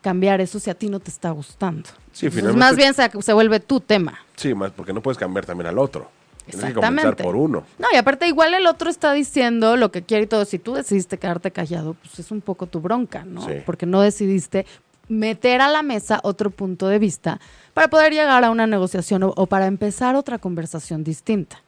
[0.00, 1.88] cambiar eso si a ti no te está gustando.
[2.12, 4.16] Sí, Entonces, finalmente- más bien se, se vuelve tu tema.
[4.36, 6.08] Sí, más porque no puedes cambiar también al otro.
[6.48, 7.64] Tienes que comenzar por uno.
[7.78, 10.44] No, y aparte igual el otro está diciendo lo que quiere y todo.
[10.44, 13.44] Si tú decidiste quedarte callado, pues es un poco tu bronca, ¿no?
[13.44, 13.54] Sí.
[13.66, 14.64] Porque no decidiste
[15.08, 17.40] meter a la mesa otro punto de vista
[17.74, 21.62] para poder llegar a una negociación o, para empezar otra conversación distinta.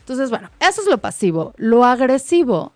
[0.00, 1.52] Entonces, bueno, eso es lo pasivo.
[1.56, 2.72] Lo agresivo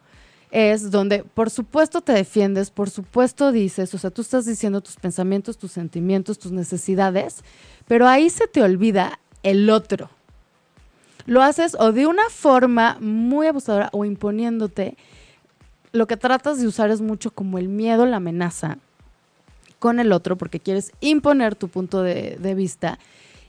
[0.51, 4.97] es donde, por supuesto, te defiendes, por supuesto dices, o sea, tú estás diciendo tus
[4.97, 7.45] pensamientos, tus sentimientos, tus necesidades,
[7.87, 10.11] pero ahí se te olvida el otro
[11.27, 14.97] lo haces o de una forma muy abusadora o imponiéndote,
[15.93, 18.79] lo que tratas de usar es mucho como el miedo, la amenaza
[19.81, 23.01] con el otro, porque quieres imponer tu punto de, vista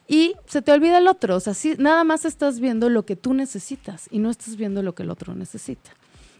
[0.07, 1.35] y se te olvida el otro.
[1.35, 4.81] O sea, sí, nada más estás viendo lo que tú necesitas y no estás viendo
[4.81, 5.91] lo que el otro necesita.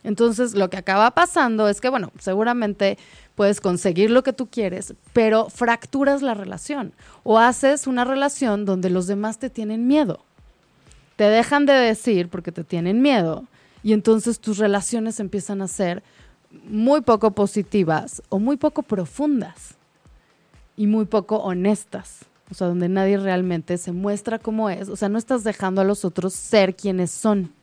[0.04, 2.98] Entonces, lo que acaba pasando es que, bueno, seguramente
[3.36, 8.90] puedes conseguir lo que tú quieres, pero fracturas la relación o haces una relación donde
[8.90, 10.24] los demás te tienen miedo
[11.22, 13.46] te dejan de decir porque te tienen miedo
[13.84, 16.02] y entonces tus relaciones empiezan a ser
[16.64, 19.76] muy poco positivas o muy poco profundas
[20.82, 22.26] y muy poco honestas.
[22.50, 24.90] O sea, donde nadie realmente se muestra como es.
[24.90, 27.54] O sea, no estás dejando a los otros ser quienes son.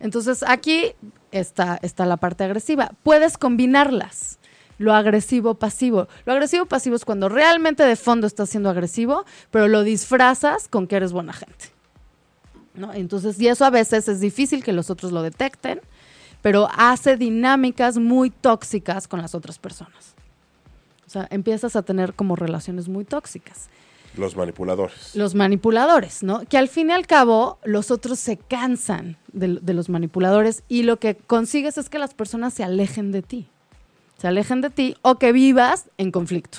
[0.00, 0.94] Entonces, aquí
[1.32, 2.92] está, está la parte agresiva.
[3.02, 4.38] Puedes combinarlas.
[4.78, 6.08] Lo agresivo pasivo.
[6.24, 10.86] Lo agresivo pasivo es cuando realmente de fondo estás siendo agresivo, pero lo disfrazas con
[10.86, 11.66] que eres buena gente.
[12.72, 12.94] ¿no?
[12.94, 15.82] Entonces, y eso a veces es difícil que los otros lo detecten,
[16.40, 20.14] pero hace dinámicas muy tóxicas con las otras personas.
[21.10, 23.68] O sea, empiezas a tener como relaciones muy tóxicas.
[24.16, 25.16] Los manipuladores.
[25.16, 26.46] Los manipuladores, ¿no?
[26.46, 30.84] Que al fin y al cabo los otros se cansan de, de los manipuladores y
[30.84, 33.48] lo que consigues es que las personas se alejen de ti.
[34.18, 36.58] Se alejen de ti o que vivas en conflicto.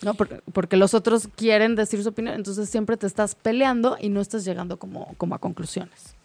[0.00, 0.14] ¿no?
[0.14, 4.22] Porque, porque los otros quieren decir su opinión, entonces siempre te estás peleando y no
[4.22, 6.16] estás llegando como, como a conclusiones.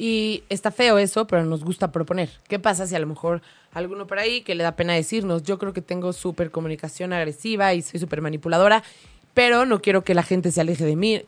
[0.00, 2.30] Y está feo eso, pero nos gusta proponer.
[2.46, 3.42] ¿Qué pasa si a lo mejor
[3.74, 7.74] alguno por ahí que le da pena decirnos, yo creo que tengo súper comunicación agresiva
[7.74, 8.84] y soy súper manipuladora,
[9.34, 11.22] pero no quiero que la gente se aleje de mí?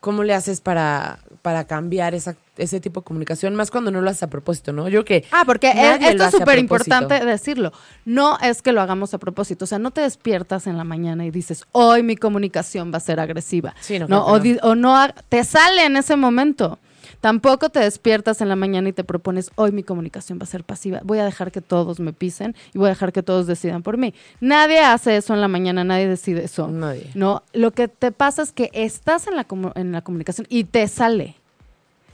[0.00, 3.54] ¿Cómo le haces para, para cambiar esa, ese tipo de comunicación?
[3.54, 4.88] Más cuando no lo haces a propósito, ¿no?
[4.88, 5.24] Yo que...
[5.30, 7.72] Ah, porque nadie esto es súper importante decirlo.
[8.06, 9.64] No es que lo hagamos a propósito.
[9.64, 13.00] O sea, no te despiertas en la mañana y dices, hoy mi comunicación va a
[13.00, 13.74] ser agresiva.
[13.80, 14.56] Sí, no, o, no.
[14.62, 16.78] o no te sale en ese momento.
[17.20, 20.64] Tampoco te despiertas en la mañana y te propones, hoy mi comunicación va a ser
[20.64, 21.00] pasiva.
[21.04, 23.98] Voy a dejar que todos me pisen y voy a dejar que todos decidan por
[23.98, 24.14] mí.
[24.40, 26.68] Nadie hace eso en la mañana, nadie decide eso.
[26.68, 27.10] Nadie.
[27.14, 30.88] No, lo que te pasa es que estás en la, en la comunicación y te
[30.88, 31.36] sale.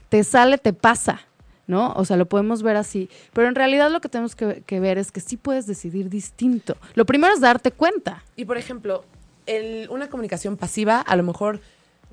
[0.09, 1.21] Te sale, te pasa,
[1.69, 1.93] ¿no?
[1.95, 3.09] O sea, lo podemos ver así.
[3.33, 6.77] Pero en realidad lo que tenemos que, que ver es que sí puedes decidir distinto.
[6.95, 8.25] Lo primero es darte cuenta.
[8.35, 9.05] Y por ejemplo,
[9.47, 11.61] el- una comunicación pasiva, a lo mejor,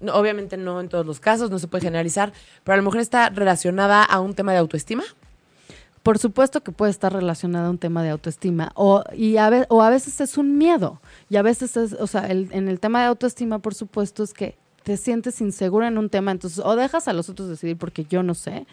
[0.03, 2.99] no, obviamente no en todos los casos, no se puede generalizar, pero a lo mejor
[2.99, 5.03] está relacionada a un tema de autoestima.
[6.03, 9.81] por supuesto que puede estar relacionada a un tema de autoestima o, y a, o
[9.81, 12.99] a veces es un miedo y a veces es, o sea, el- en el tema
[12.99, 17.07] de autoestima, por supuesto, es que te sientes insegura en un tema, entonces o dejas
[17.07, 18.67] a los otros decidir porque yo no sé,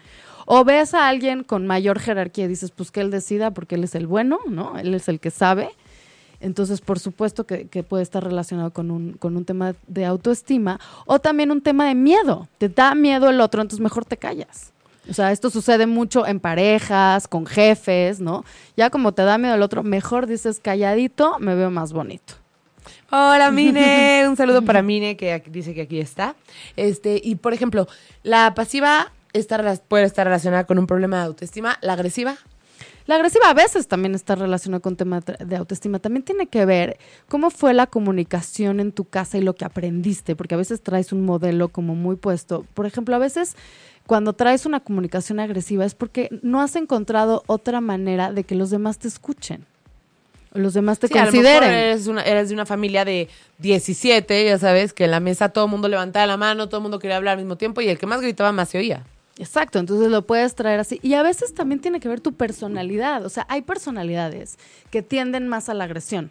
[0.45, 3.85] o ves a alguien con mayor jerarquía y dices, pues que él decida porque él
[3.85, 4.77] es el bueno, ¿no?
[4.77, 5.69] Él es el que sabe.
[6.41, 10.79] Entonces, por supuesto que, que puede estar relacionado con un, con un tema de autoestima
[11.05, 12.47] o también un tema de miedo.
[12.57, 14.73] Te da miedo el otro, entonces mejor te callas.
[15.09, 18.45] O sea, esto sucede mucho en parejas, con jefes, ¿no?
[18.77, 22.35] Ya como te da miedo el otro, mejor dices calladito, me veo más bonito.
[23.11, 24.25] Hola, Mine.
[24.27, 26.35] Un saludo para Mine, que dice que aquí está.
[26.75, 27.87] Este, y por ejemplo,
[28.23, 31.77] la pasiva está, puede estar relacionada con un problema de autoestima.
[31.81, 32.37] La agresiva.
[33.07, 35.99] La agresiva a veces también está relacionada con tema tra- de autoestima.
[35.99, 40.35] También tiene que ver cómo fue la comunicación en tu casa y lo que aprendiste,
[40.35, 42.65] porque a veces traes un modelo como muy puesto.
[42.73, 43.55] Por ejemplo, a veces
[44.05, 48.69] cuando traes una comunicación agresiva es porque no has encontrado otra manera de que los
[48.69, 49.65] demás te escuchen.
[50.53, 51.71] O los demás te Sí, a lo mejor consideren.
[51.73, 55.65] eres, una, eres de una familia de 17, ya sabes, que en la mesa todo
[55.65, 57.97] el mundo levantaba la mano, todo el mundo quería hablar al mismo tiempo y el
[57.97, 59.05] que más gritaba más se oía.
[59.41, 60.99] Exacto, entonces lo puedes traer así.
[61.01, 63.25] Y a veces también tiene que ver tu personalidad.
[63.25, 64.59] O sea, hay personalidades
[64.91, 66.29] que tienden más a la agresión.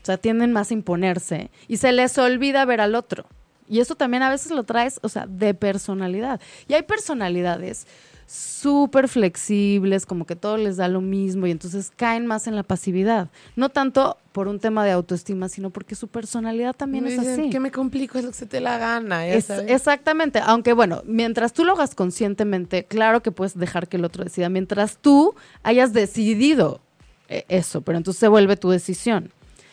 [0.00, 3.26] O sea, tienden más a imponerse y se les olvida ver al otro.
[3.68, 6.40] Y eso también a veces lo traes, o sea, de personalidad.
[6.68, 7.88] Y hay personalidades
[8.26, 12.62] súper flexibles, como que todo les da lo mismo y entonces caen más en la
[12.62, 13.28] pasividad.
[13.56, 17.40] No tanto por un tema de autoestima, sino porque su personalidad también Me es dicen,
[17.40, 17.50] así.
[17.50, 18.18] ¿Qué me complico?
[18.18, 19.26] Es lo que se te la gana.
[19.26, 19.70] ya Es- sabes.
[19.70, 24.24] exactamente, aunque bueno, mientras tú lo hagas conscientemente, claro que puedes dejar que el otro
[24.24, 26.80] decida, mientras tú hayas decidido
[27.28, 29.30] eh, eso, pero entonces se vuelve tu decisión.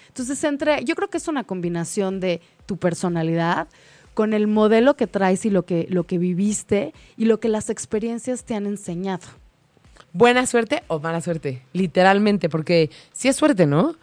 [0.08, 3.68] Entonces, entre, yo creo que es una combinación de tu personalidad
[4.14, 7.70] con el modelo que traes y lo que, lo que viviste y lo que las
[7.70, 9.28] experiencias te han enseñado.
[10.14, 11.62] ¿Buena suerte o mala suerte?
[11.74, 13.96] Literalmente, porque sí es suerte, ¿no?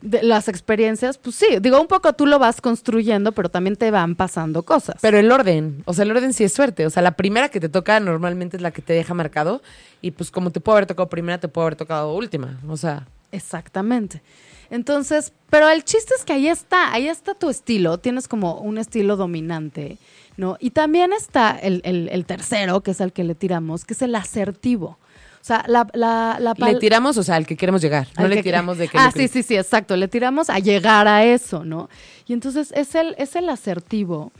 [0.00, 3.90] De las experiencias, pues sí, digo, un poco tú lo vas construyendo, pero también te
[3.90, 4.96] van pasando cosas.
[5.00, 6.86] Pero el orden, o sea, el orden sí es suerte.
[6.86, 9.62] O sea, la primera que te toca normalmente es la que te deja marcado.
[10.02, 12.60] Y pues como te puede haber tocado primera, te puede haber tocado última.
[12.68, 14.22] O sea, Exactamente.
[14.70, 18.78] Entonces, pero el chiste es que ahí está, ahí está tu estilo, tienes como un
[18.78, 19.98] estilo dominante,
[20.36, 20.56] ¿no?
[20.60, 24.02] Y también está el, el- el tercero, que es al que le tiramos, que es
[24.02, 24.98] el asertivo.
[25.40, 28.08] O sea, la, la, la le tiramos, o sea, al que queremos llegar.
[28.18, 28.96] No le tiramos de que...
[28.96, 29.94] Ah, sí, sí, sí, exacto.
[29.94, 31.90] Le tiramos a llegar a eso, ¿no?
[32.26, 34.32] Y entonces es el, es el asertivo.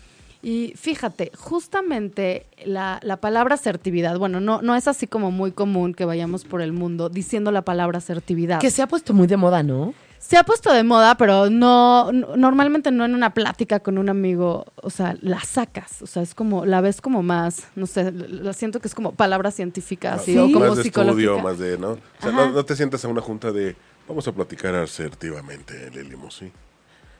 [0.42, 5.92] Y fíjate, justamente la, la palabra asertividad, bueno, no, no es así como muy común
[5.94, 8.60] que vayamos por el mundo diciendo la palabra asertividad.
[8.60, 9.92] Que se ha puesto muy de moda, ¿no?
[10.26, 14.08] Se ha puesto de moda, pero no, no- normalmente no en una plática con un
[14.08, 18.10] amigo, o sea, la sacas, o sea, es como, la ves como más, no sé,
[18.10, 21.30] la siento que es como palabra científica, así, o más como de psicológica.
[21.32, 21.90] estudio, más de, ¿no?
[21.90, 23.76] O sea, no, no te sientas a una junta de,
[24.08, 26.50] vamos a platicar asertivamente, Lelimo, sí.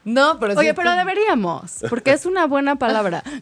[0.05, 3.23] No, pero Oye, sí- pero deberíamos, porque es una buena palabra.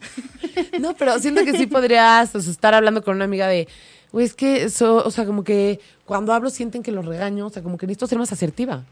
[0.79, 3.67] No, pero siento que sí podrías o sea, estar hablando con una amiga de,
[4.11, 7.49] güey, es que eso, o sea, como que cuando hablo sienten que los regaño, o
[7.49, 8.83] sea, como que necesito ser más asertiva.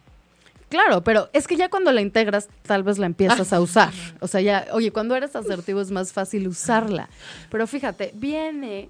[0.72, 3.92] Claro, pero es que ya cuando la integras, tal vez la empiezas a usar.
[4.22, 7.10] O sea, ya, oye, cuando eres asertivo es más fácil usarla.
[7.50, 8.90] Pero fíjate, viene,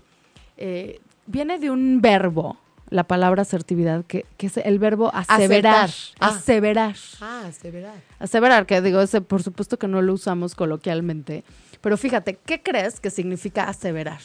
[0.58, 2.60] eh, viene de un verbo,
[2.91, 5.89] la palabra asertividad, que, que es el verbo aseverar.
[6.20, 6.28] Ah.
[6.28, 6.96] Aseverar.
[7.20, 7.96] Ah, se verá.
[8.20, 11.44] Aseverar, que digo, ese por supuesto que no lo usamos coloquialmente.
[11.82, 14.22] Pero fíjate, ¿qué crees que significa aseverar?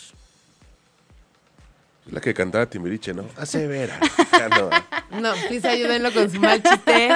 [2.11, 3.25] La que cantaba Timbiriche, ¿no?
[3.37, 3.99] Asevera.
[4.33, 4.71] Ya no.
[5.21, 7.09] No, please ayúdenlo con su mal chiste.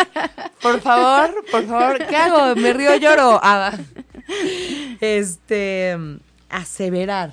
[0.63, 2.07] Por favor, por favor.
[2.07, 2.57] ¿Qué hago?
[2.57, 3.39] ¿Me río lloro?
[3.43, 3.73] Ah,
[5.01, 5.97] este.
[6.49, 7.33] Aseverar.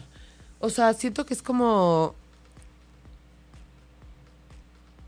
[0.60, 2.16] O sea, siento que es como.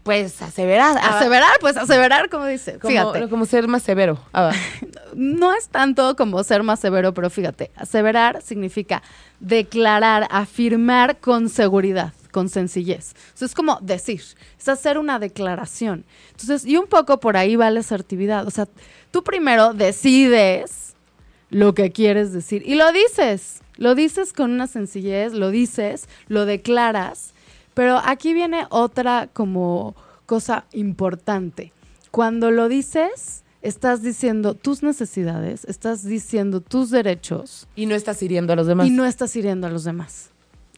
[0.04, 0.98] Pues aseverar.
[1.02, 2.80] ah, Aseverar, pues aseverar, como dice.
[2.80, 3.30] como, Fíjate.
[3.30, 4.18] como ser más severo.
[4.34, 4.52] Ah,
[5.14, 9.04] no es tanto como ser más severo, pero fíjate, aseverar significa
[9.40, 13.14] declarar, afirmar con seguridad, con sencillez.
[13.36, 14.22] Eso es como decir,
[14.60, 16.06] es hacer una declaración.
[16.32, 18.48] Entonces, y un poco por ahí va la asertividad.
[18.48, 18.68] O sea,
[19.12, 20.96] tú primero decides
[21.50, 23.62] lo que quieres decir y lo dices.
[23.78, 27.34] Lo dices con una sencillez, lo dices, lo declaras.
[27.74, 31.72] Pero aquí viene otra como cosa importante.
[32.12, 38.52] Cuando lo dices, estás diciendo tus necesidades, estás diciendo tus derechos Y no estás hiriendo
[38.52, 38.88] a los demás.
[38.88, 40.32] y no estás hiriendo a los demás.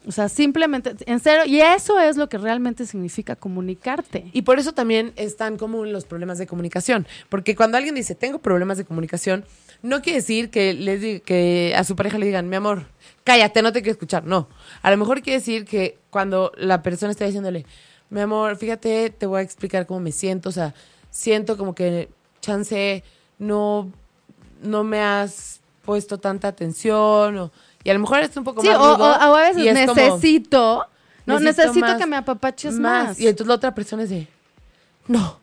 [0.07, 4.29] O sea, simplemente, en serio, y eso es lo que realmente significa comunicarte.
[4.33, 7.05] Y por eso también están común los problemas de comunicación.
[7.29, 9.45] Porque cuando alguien dice, tengo problemas de comunicación,
[9.83, 12.87] no quiere decir que, les que a su pareja le digan, mi amor,
[13.23, 14.25] cállate, no te quiero escuchar.
[14.25, 14.49] No.
[14.81, 17.67] A lo mejor quiere decir que cuando la persona está diciéndole,
[18.09, 20.49] mi amor, fíjate, te voy a explicar cómo me siento.
[20.49, 20.73] O sea,
[21.11, 22.09] siento como que,
[22.41, 23.03] chance,
[23.37, 23.91] no,
[24.63, 27.37] no me has puesto tanta atención.
[27.37, 27.51] O,
[27.83, 29.85] y a lo mejor es un poco Sí, más o, rudo, o- o a veces
[29.87, 30.87] como, necesito,
[31.25, 33.19] no, necesito necesito más, que me apapaches más.
[33.19, 34.27] Y entonces la otra persona es de,
[35.07, 35.39] no,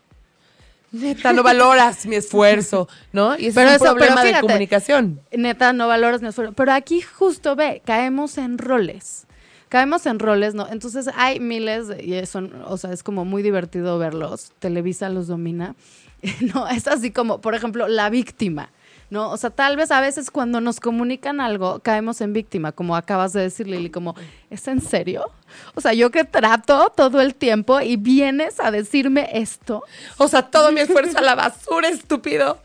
[0.92, 3.36] neta, no valoras mi esfuerzo, ¿no?
[3.38, 5.20] Y ese Pero es un eso- problema de comunicación.
[5.36, 6.52] Neta, no valoras mi esfuerzo.
[6.54, 9.24] Pero aquí justo ve, caemos en roles.
[9.68, 10.66] Caemos en roles, ¿no?
[10.70, 14.52] Entonces hay miles, y son, o sea, es como muy divertido verlos.
[14.58, 15.74] Televisa los domina.
[16.54, 18.70] No, es así como, por ejemplo, la víctima.
[19.10, 19.30] ¿No?
[19.30, 23.32] O sea, tal vez a veces cuando nos comunican algo, caemos en víctima, como acabas
[23.32, 24.14] de decir, Lili, como,
[24.50, 25.30] ¿es en serio?
[25.74, 29.82] O sea, yo que trato todo el tiempo y vienes a decirme esto.
[30.18, 32.58] O sea, todo mi esfuerzo a la basura, estúpido.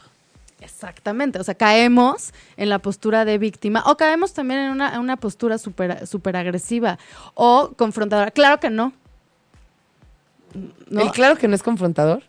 [0.59, 5.01] Exactamente, o sea, caemos en la postura de víctima o caemos también en una, en
[5.01, 6.97] una postura súper super agresiva
[7.33, 8.31] o confrontadora.
[8.31, 8.93] Claro que no.
[10.89, 12.23] No, El claro que no es confrontador.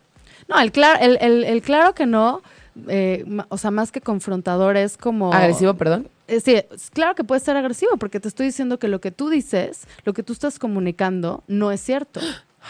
[0.47, 2.41] no, el, claro, el, el- el claro que no,
[2.87, 5.33] eh, o sea, más que confrontador es como...
[5.33, 6.07] Agresivo, perdón.
[6.27, 6.55] Eh, sí,
[6.93, 10.13] claro que puede ser agresivo porque te estoy diciendo que lo que tú dices, lo
[10.13, 12.19] que tú estás comunicando, no es cierto.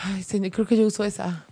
[0.04, 1.46] Ay, señor, creo que yo uso esa.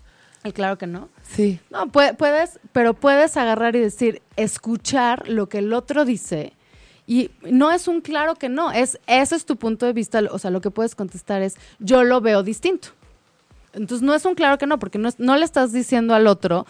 [0.43, 1.07] El claro que no.
[1.23, 1.59] Sí.
[1.71, 6.51] No, pue- puedes, pero puedes agarrar y decir, escuchar lo que el otro dice.
[7.07, 10.39] Y no es un claro que no, es ese es tu punto de vista, o
[10.39, 12.89] sea, lo que puedes contestar es yo lo veo distinto.
[13.73, 16.27] Entonces no es un claro que no, porque no, es- no le estás diciendo al
[16.27, 16.65] otro,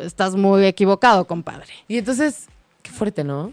[0.00, 1.72] estás muy equivocado, compadre.
[1.88, 2.46] Y entonces,
[2.82, 3.52] qué fuerte, ¿no?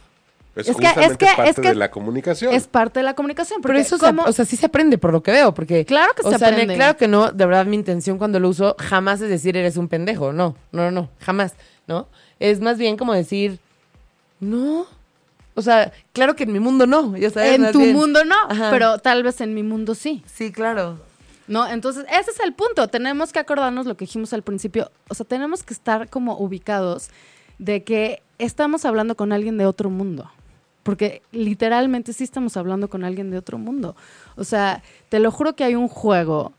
[0.55, 2.53] Es, Es que- es justamente que- parte es que- de la comunicación.
[2.53, 3.61] Es parte de la comunicación.
[3.61, 5.85] Pero eso, se, ¿cómo- o sea, sí se aprende por lo que veo, porque...
[5.85, 6.75] Claro que o se sea, aprende.
[6.75, 9.87] claro que no, de verdad mi intención cuando lo uso jamás es decir eres un
[9.87, 11.53] pendejo, no, no, no, no, jamás,
[11.87, 12.07] ¿no?
[12.39, 13.59] Es más bien como decir,
[14.39, 14.85] no,
[15.53, 17.55] o sea, claro que en mi mundo no, ya sabes.
[17.59, 17.95] en tu bien.
[17.95, 18.69] mundo no, Ajá.
[18.71, 20.23] pero tal vez en mi mundo sí.
[20.25, 20.99] Sí, claro.
[21.49, 21.67] ¿No?
[21.67, 22.87] Entonces, ese es el punto.
[22.89, 24.91] Tenemos que acordarnos lo que dijimos al principio.
[25.09, 27.09] O sea, tenemos que estar como ubicados
[27.57, 30.29] de que estamos hablando con alguien de otro mundo.
[30.83, 33.95] Porque literalmente sí estamos hablando con alguien de otro mundo.
[34.35, 36.53] O sea, te lo juro que hay un juego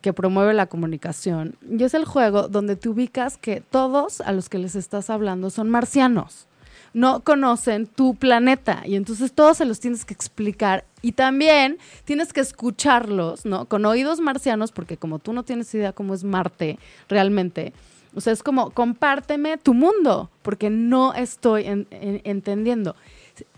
[0.00, 1.54] que promueve la comunicación.
[1.70, 5.48] Y es el juego donde te ubicas que todos a los que les estás hablando
[5.50, 6.48] son marcianos.
[6.92, 12.32] No conocen tu planeta y entonces todos se los tienes que explicar y también tienes
[12.32, 13.66] que escucharlos, ¿no?
[13.66, 17.72] Con oídos marcianos, porque como tú no tienes idea cómo es Marte realmente,
[18.14, 22.96] o sea, es como compárteme tu mundo, porque no estoy en- en- entendiendo.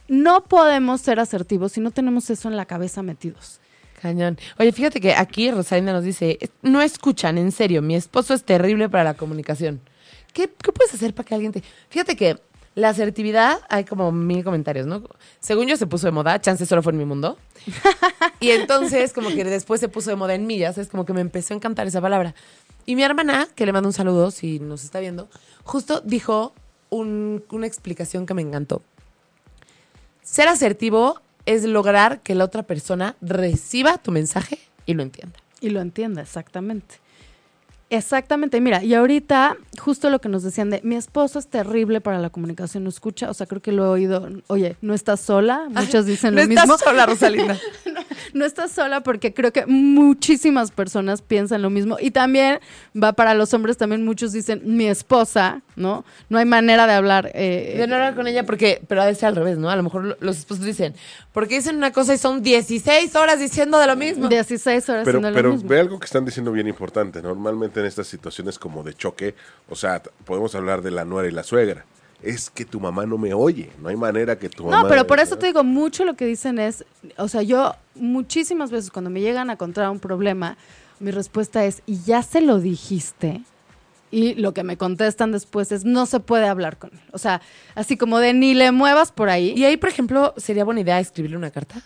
[0.08, 3.60] No podemos ser asertivos si no tenemos eso en la cabeza metidos.
[4.02, 4.38] Cañón.
[4.58, 8.88] Oye, fíjate que aquí Rosalinda nos dice, no escuchan, en serio, mi esposo es terrible
[8.88, 9.80] para la comunicación.
[10.32, 11.62] ¿Qué, qué puedes hacer para que alguien te...
[11.90, 12.38] Fíjate que
[12.80, 15.02] la asertividad, hay como mil comentarios, ¿no?
[15.38, 17.36] Según yo se puso de moda, chance solo fue en mi mundo.
[18.40, 21.12] y entonces como que después se puso de moda en mí, ya sabes, como que
[21.12, 22.34] me empezó a encantar esa palabra.
[22.86, 25.28] Y mi hermana, que le mando un saludo si nos está viendo,
[25.64, 26.52] justo dijo
[26.88, 28.82] un- una explicación que me encantó.
[30.22, 35.38] Ser asertivo es lograr que la otra persona reciba tu mensaje y lo entienda.
[35.60, 36.96] Y lo entienda, exactamente.
[37.90, 42.20] Exactamente, mira, y ahorita justo lo que nos decían de mi esposo es terrible para
[42.20, 45.68] la comunicación, no escucha, o sea, creo que lo he oído, oye, no estás sola,
[45.68, 46.74] muchos dicen no lo mismo.
[46.74, 47.58] estás sola, Rosalinda.
[47.92, 48.00] no
[48.44, 52.58] estás sola porque creo que muchísimas personas piensan lo mismo y también
[53.00, 56.04] va para los hombres, también muchos dicen mi esposa, ¿no?
[56.28, 57.30] No hay manera de hablar.
[57.34, 59.70] eh, De no hablar con ella porque, pero ha de ser al revés, ¿no?
[59.70, 60.94] A lo mejor lo- los esposos dicen,
[61.32, 64.28] porque dicen una cosa y son 16 horas diciendo de lo mismo.
[64.28, 65.68] 16 horas Pero, pero lo mismo.
[65.68, 67.22] ve algo que están diciendo bien importante.
[67.22, 69.34] Normalmente en estas situaciones como de choque,
[69.68, 71.84] o sea, podemos hablar de la nuera y la suegra.
[72.22, 73.70] Es que tu mamá no me oye.
[73.80, 74.82] No hay manera que tu mamá.
[74.82, 76.84] No, pero por eso te digo, mucho lo que dicen es,
[77.16, 80.56] o sea, yo muchísimas veces cuando me llegan a encontrar un problema,
[80.98, 83.42] mi respuesta es, ¿y ya se lo dijiste?
[84.10, 87.00] Y lo que me contestan después es, no se puede hablar con él.
[87.12, 87.40] O sea,
[87.74, 89.54] así como de ni le muevas por ahí.
[89.56, 91.82] Y ahí, por ejemplo, sería buena idea escribirle una carta.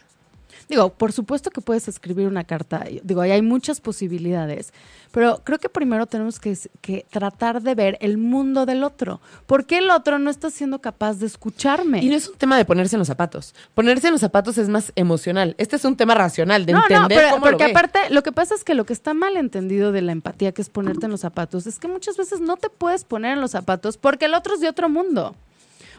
[0.68, 4.72] Digo, por supuesto que puedes escribir una carta, digo, ahí hay muchas posibilidades,
[5.12, 9.20] pero creo que primero tenemos que, que tratar de ver el mundo del otro.
[9.46, 12.02] ¿Por qué el otro no está siendo capaz de escucharme?
[12.02, 13.54] Y no es un tema de ponerse en los zapatos.
[13.74, 15.54] Ponerse en los zapatos es más emocional.
[15.58, 17.70] Este es un tema racional, de no, entender no, pero, cómo lo porque ve.
[17.70, 20.62] aparte, lo que pasa es que lo que está mal entendido de la empatía, que
[20.62, 23.52] es ponerte en los zapatos, es que muchas veces no te puedes poner en los
[23.52, 25.36] zapatos porque el otro es de otro mundo.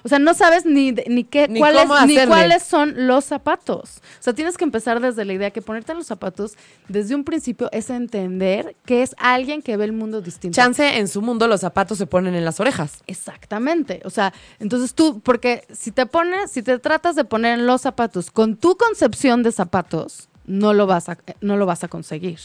[0.05, 4.01] O sea, no sabes ni, de- ni qué, Ni cuáles, ni cuáles son los zapatos.
[4.19, 6.53] O sea, tienes que empezar desde la idea que ponerte en los zapatos
[6.87, 10.55] desde un principio es entender que es alguien que ve el mundo distinto.
[10.55, 13.01] Chance en su mundo los zapatos se ponen en las orejas.
[13.07, 14.01] Exactamente.
[14.05, 17.81] O sea, entonces tú, porque si te pones, si te tratas de poner en los
[17.81, 22.39] zapatos con tu concepción de zapatos, no lo vas a, no lo vas a conseguir.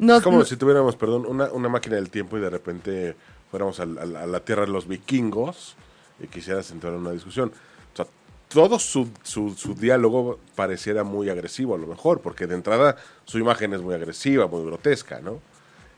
[0.00, 3.14] No, es como no- si tuviéramos, perdón, una, una máquina del tiempo y de repente
[3.52, 5.76] fuéramos a, la tierra de los vikingos
[6.20, 7.52] y quisieras entrar en una discusión.
[7.92, 8.06] O sea,
[8.48, 13.38] todo su, su, su diálogo pareciera muy agresivo a lo mejor, porque de entrada su
[13.38, 15.40] imagen es muy agresiva, muy grotesca, ¿no?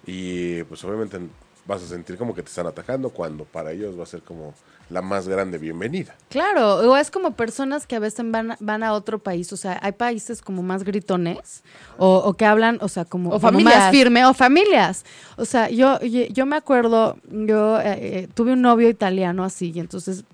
[0.06, 1.18] Y pues obviamente
[1.66, 4.54] vas a sentir como que te están atacando cuando para ellos va a ser como
[4.90, 6.14] la más grande bienvenida.
[6.28, 9.78] Claro, o es como personas que a veces van, van a otro país, o sea,
[9.82, 11.62] hay países como más gritones
[11.96, 13.76] o, o que hablan, o sea, como, O como familias.
[13.76, 15.04] más firme, o familias.
[15.36, 19.72] O sea, yo, yo, yo me acuerdo, yo eh, eh, tuve un novio italiano así,
[19.74, 20.24] y entonces,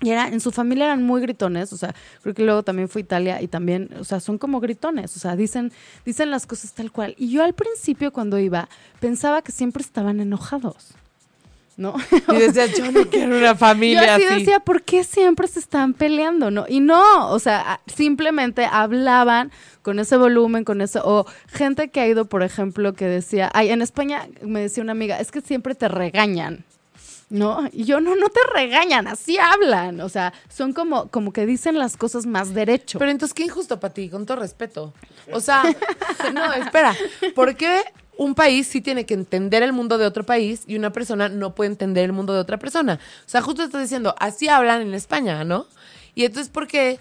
[0.00, 3.00] y era, en su familia eran muy gritones, o sea, creo que luego también fue
[3.00, 5.72] a Italia y también, o sea, son como gritones, o sea, dicen,
[6.04, 7.14] dicen las cosas tal cual.
[7.16, 8.68] Y yo al principio cuando iba,
[9.00, 10.94] pensaba que siempre estaban enojados.
[11.76, 11.94] ¿No?
[12.28, 14.34] Y decías, yo no quiero una Yo familia así así.
[14.38, 16.50] decía, ¿por qué siempre se están peleando?
[16.50, 19.50] No, y no, o sea, simplemente hablaban
[19.82, 23.70] con ese volumen, con eso, o gente que ha ido, por ejemplo, que decía, ay,
[23.70, 26.64] en España me decía una amiga, es que siempre te regañan.
[27.30, 27.68] ¿No?
[27.72, 30.00] Y yo, no, no te regañan, así hablan.
[30.02, 32.98] O sea, son como, como que dicen las cosas más derecho.
[32.98, 34.92] Pero entonces, qué injusto para ti, con todo respeto.
[35.32, 35.64] O sea,
[36.34, 36.94] no, espera.
[37.34, 37.82] ¿Por qué
[38.16, 41.54] un país sí tiene que entender el mundo de otro país y una persona no
[41.54, 42.98] puede entender el mundo de otra persona?
[43.26, 45.66] O sea, justo estás diciendo, así hablan en España, ¿no?
[46.14, 46.98] Y entonces, ¿por qué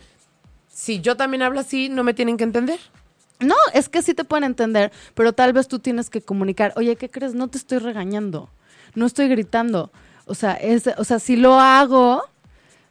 [0.68, 2.80] si yo también hablo así, no me tienen que entender?
[3.40, 6.96] No, es que sí te pueden entender, pero tal vez tú tienes que comunicar, oye,
[6.96, 7.34] ¿qué crees?
[7.34, 8.50] No te estoy regañando,
[8.96, 9.92] no estoy gritando.
[10.26, 10.58] O sea,
[10.98, 12.24] o sea, si lo hago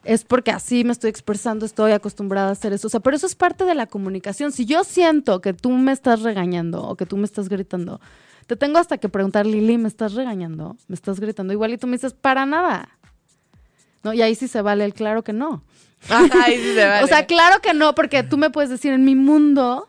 [0.05, 2.89] es porque así me estoy expresando, estoy acostumbrada a hacer eso.
[2.89, 4.53] O sea, pero eso es parte de la comunicación.
[4.53, 8.01] Si yo siento que tú me estás regañando o que tú me estás gritando,
[8.47, 10.77] te tengo hasta que preguntar, Lili, ¿me estás regañando?
[10.89, 11.53] ¿Me estás gritando?
[11.53, 12.89] Igual y tú me dices, para nada.
[14.03, 14.13] ¿No?
[14.13, 15.63] Y ahí sí se vale el claro que no.
[16.09, 17.05] Ay, sí se vale.
[17.05, 19.89] O sea, claro que no, porque tú me puedes decir, en mi mundo,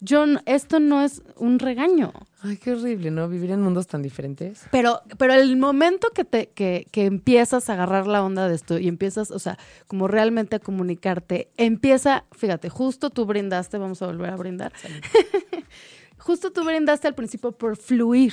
[0.00, 2.12] yo no- esto no es un regaño.
[2.42, 3.28] Ay, qué horrible, ¿no?
[3.28, 4.62] Vivir en mundos tan diferentes.
[4.70, 8.78] Pero, pero el momento que te, que, que empiezas a agarrar la onda de esto
[8.78, 14.06] y empiezas, o sea, como realmente a comunicarte, empieza, fíjate, justo tú brindaste, vamos a
[14.06, 14.72] volver a brindar.
[16.18, 18.32] justo tú brindaste al principio por fluir.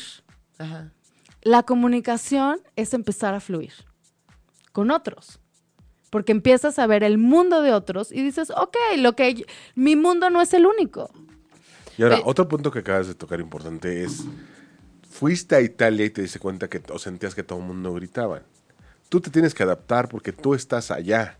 [0.57, 0.91] Ajá.
[1.41, 3.73] La comunicación es empezar a fluir
[4.71, 5.39] con otros.
[6.09, 9.45] Porque empiezas a ver el mundo de otros y dices, ok, lo que yo-
[9.75, 11.09] mi mundo no es el único.
[11.97, 12.23] Y ahora, Oye.
[12.25, 14.23] otro punto que acabas de tocar importante es,
[15.09, 18.41] fuiste a Italia y te diste cuenta que, o sentías que todo el mundo gritaba.
[19.09, 21.39] Tú te tienes que adaptar porque tú estás allá,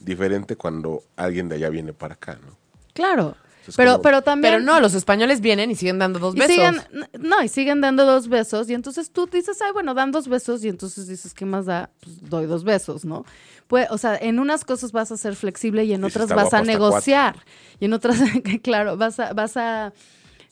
[0.00, 2.56] diferente cuando alguien de allá viene para acá, ¿no?
[2.94, 3.36] Claro.
[3.76, 4.54] Pero, como- pero también.
[4.54, 6.54] Pero no, los españoles vienen y siguen dando dos y besos.
[6.54, 6.80] siguen,
[7.20, 8.68] no, y siguen dando dos besos.
[8.68, 10.64] Y entonces tú dices, ay, bueno, dan dos besos.
[10.64, 11.90] Y entonces dices, ¿qué más da?
[12.00, 13.24] Pues doy dos besos, ¿no?
[13.68, 16.56] Pues, o sea, en unas cosas vas a ser flexible y en otras vas guapo,
[16.56, 17.36] a negociar.
[17.80, 18.18] Y en otras,
[18.62, 19.92] claro, vas a, vas a.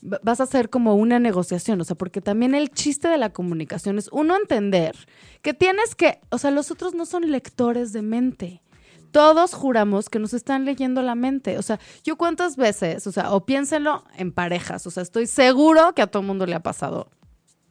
[0.02, 3.98] Vas a hacer como una negociación, o sea, porque también el chiste de la comunicación
[3.98, 4.96] es uno entender
[5.42, 8.62] que tienes que, o sea, los otros no son lectores de mente.
[9.11, 11.58] Todos juramos que nos están leyendo la mente.
[11.58, 15.94] O sea, yo cuántas veces, o sea, o piénsenlo en parejas, o sea, estoy seguro
[15.94, 17.08] que a todo mundo le ha pasado,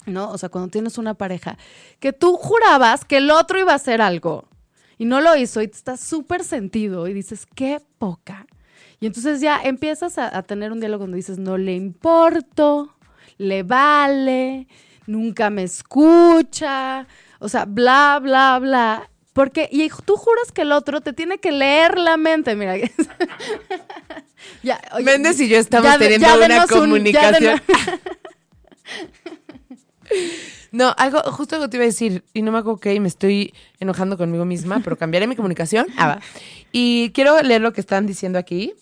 [0.06, 0.32] ¿no?
[0.32, 1.58] O sea, cuando tienes una pareja,
[2.00, 4.46] que tú jurabas que el otro iba a hacer algo
[4.98, 8.46] y no lo hizo y te estás súper sentido y dices, qué poca.
[9.00, 12.96] Y entonces ya empiezas a, a tener un diálogo donde dices, no le importo,
[13.38, 14.68] le vale,
[15.08, 17.08] nunca me escucha,
[17.40, 19.10] o sea, bla, bla, bla.
[19.40, 22.76] Porque, y tú juras que el otro te tiene que leer la mente, mira.
[24.64, 27.62] ya, oye, Méndez y yo estamos ya teniendo ya una un- comunicación.
[30.74, 33.08] No, algo, justo algo te iba a decir, y no me acuerdo qué, y me
[33.08, 35.88] estoy enojando conmigo misma, pero cambiaré mi comunicación.
[35.96, 36.20] Ah, va.
[36.74, 38.74] Y quiero leer lo que están diciendo aquí.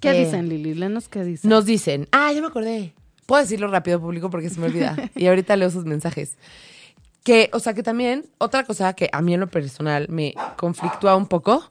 [0.00, 0.72] ¿Qué Eh, dicen, Lili?
[0.72, 1.50] Lenos qué dicen.
[1.50, 2.94] Nos dicen, ah, ya me acordé.
[3.26, 4.96] Puedo decirlo rápido, público, porque se me olvida.
[5.14, 6.38] y ahorita leo sus mensajes.
[7.24, 11.16] Que, o sea, que también, otra cosa que a mí en lo personal me conflictúa
[11.16, 11.68] un poco,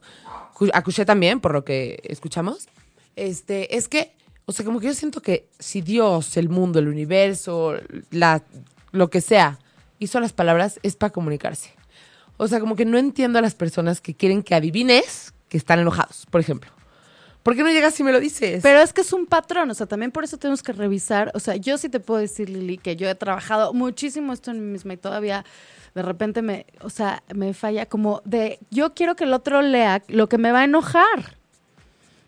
[0.72, 2.68] a Cuché también, por lo que escuchamos,
[3.16, 4.12] este, es que,
[4.46, 7.76] o sea, como que yo siento que si Dios, el mundo, el universo,
[8.10, 8.42] la,
[8.90, 9.58] lo que sea,
[9.98, 11.70] hizo las palabras, es para comunicarse.
[12.36, 15.78] O sea, como que no entiendo a las personas que quieren que adivines que están
[15.78, 16.70] enojados, por ejemplo.
[17.44, 18.62] ¿Por qué no llegas y me lo dices?
[18.62, 21.30] Pero es que es un patrón, o sea, también por eso tenemos que revisar.
[21.34, 24.64] O sea, yo sí te puedo decir, Lili, que yo he trabajado muchísimo esto en
[24.64, 25.44] mí misma y todavía
[25.94, 30.02] de repente me, o sea, me falla como de, yo quiero que el otro lea
[30.08, 31.36] lo que me va a enojar.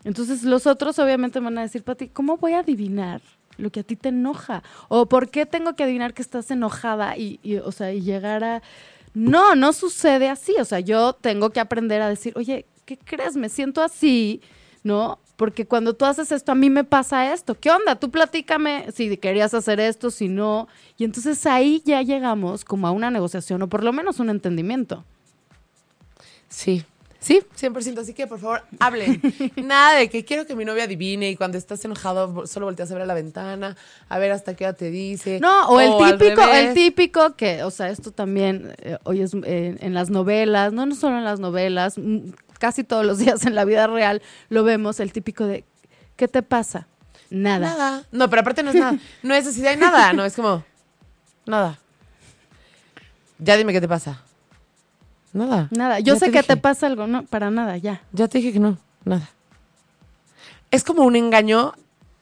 [0.03, 3.21] Entonces los otros obviamente me van a decir, Pati, ¿cómo voy a adivinar
[3.57, 4.61] lo que a ti te enoja?
[4.87, 8.43] ¿O por qué tengo que adivinar que estás enojada y, y, o sea, y llegar
[8.43, 8.61] a...
[9.15, 10.53] No, no sucede así.
[10.59, 13.35] O sea, yo tengo que aprender a decir, oye, ¿qué crees?
[13.35, 14.41] Me siento así,
[14.87, 15.19] ¿no?
[15.37, 17.57] porque cuando tú haces esto, a mí me pasa esto.
[17.57, 17.95] ¿Qué onda?
[17.95, 20.67] Tú platícame si querías hacer esto, si no.
[20.97, 25.05] Y entonces ahí ya llegamos como a una negociación o por lo menos un entendimiento.
[26.49, 26.83] Sí.
[27.19, 27.99] Sí, 100%.
[27.99, 29.21] Así que, por favor, hablen.
[29.57, 32.93] Nada de que quiero que mi novia adivine y cuando estás enojado solo volteas a
[32.93, 33.75] ver a la ventana,
[34.07, 35.39] a ver hasta qué hora te dice.
[35.39, 39.77] No, o, el típico, el típico que, o sea, esto también eh, hoy es eh,
[39.79, 41.97] en las novelas, no, no solo en las novelas,
[42.57, 45.63] casi todos los días en la vida real lo vemos, el típico de,
[46.15, 46.87] ¿qué te pasa?
[47.29, 47.67] Nada.
[47.69, 48.03] Nada.
[48.11, 48.97] No, pero aparte no es nada.
[49.23, 50.63] No es así de "Ay, nada, no, es como
[51.45, 51.77] nada.
[53.39, 54.21] Ya dime qué te pasa.
[55.33, 55.67] Nada.
[55.71, 55.99] Nada.
[55.99, 56.55] Yo Ya sé te que dije.
[56.55, 58.01] te pasa algo, no, para nada, ya.
[58.13, 59.29] Ya te dije que no, nada.
[60.71, 61.73] Es como un engaño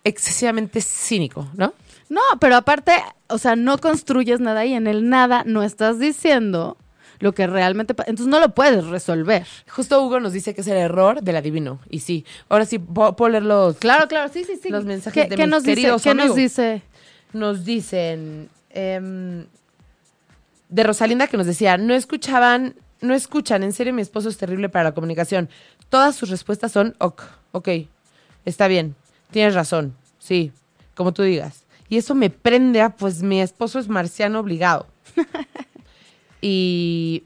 [0.04, 1.74] excesivamente cínico, ¿no?
[2.10, 2.94] No, pero aparte,
[3.28, 6.78] o sea, no construyes nada y en el nada no estás diciendo
[7.26, 8.10] lo que realmente pasa.
[8.10, 9.46] Entonces no lo puedes resolver.
[9.68, 11.80] Justo Hugo nos dice que es el error del adivino.
[11.90, 13.78] Y sí, ahora sí, puedo leer los...
[13.78, 14.70] Claro, claro, sí, sí, sí.
[14.70, 15.76] Los mensajes ¿Qué, de qué mis nos dice?
[15.76, 16.84] queridos ¿Qué nos dice?
[17.34, 18.50] Nos dicen...
[18.70, 19.46] em,
[20.70, 24.70] de Rosalinda que nos decía, no escuchaban, no escuchan, en serio mi esposo es terrible
[24.70, 25.50] para la comunicación.
[25.90, 27.22] Todas sus respuestas son, ok,
[27.54, 27.70] ok,
[28.46, 28.96] está bien,
[29.32, 30.52] tienes razón, sí,
[30.96, 31.66] como tú digas.
[31.88, 34.88] Y eso me prende a, pues mi esposo es marciano obligado.
[36.48, 37.24] y...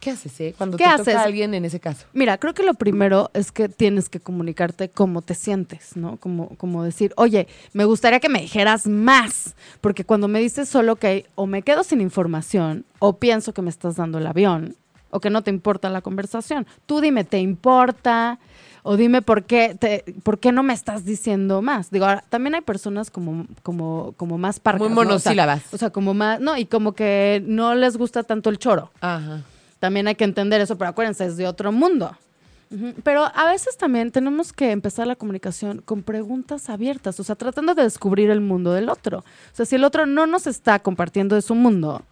[0.00, 0.54] ¿Qué haces, eh?
[0.56, 1.04] Cuando ¿Qué te haces?
[1.04, 2.06] toca a alguien en ese caso.
[2.14, 6.16] Mira, creo que lo primero es que tienes que comunicarte cómo te sientes, ¿no?
[6.16, 10.96] Como, como decir, oye, me gustaría que me dijeras más, porque cuando me dices solo
[10.96, 14.74] que o me quedo sin información, o pienso que me estás dando el avión,
[15.10, 16.66] o que no te importa la conversación.
[16.86, 18.38] Tú dime, ¿te importa?
[18.82, 21.90] O dime por qué, te, por qué no me estás diciendo más.
[21.90, 24.80] Digo, ahora, también hay personas como, como, como más parcas.
[24.80, 24.94] Muy ¿no?
[24.94, 25.62] O sea, monosílabas.
[25.72, 28.90] o sea, como más, no, y como que no les gusta tanto el choro.
[29.00, 29.42] Ajá.
[29.78, 32.16] También hay que entender eso, pero acuérdense, es de otro mundo.
[33.02, 37.74] Pero a veces también tenemos que empezar la comunicación con preguntas abiertas, o sea, tratando
[37.74, 39.18] de descubrir el mundo del otro.
[39.18, 39.24] O
[39.56, 42.04] sea, si el otro no nos está compartiendo de su mundo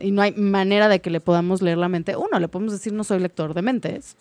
[0.00, 2.94] y no hay manera de que le podamos leer la mente, uno, le podemos decir
[2.94, 4.16] no soy lector de mentes,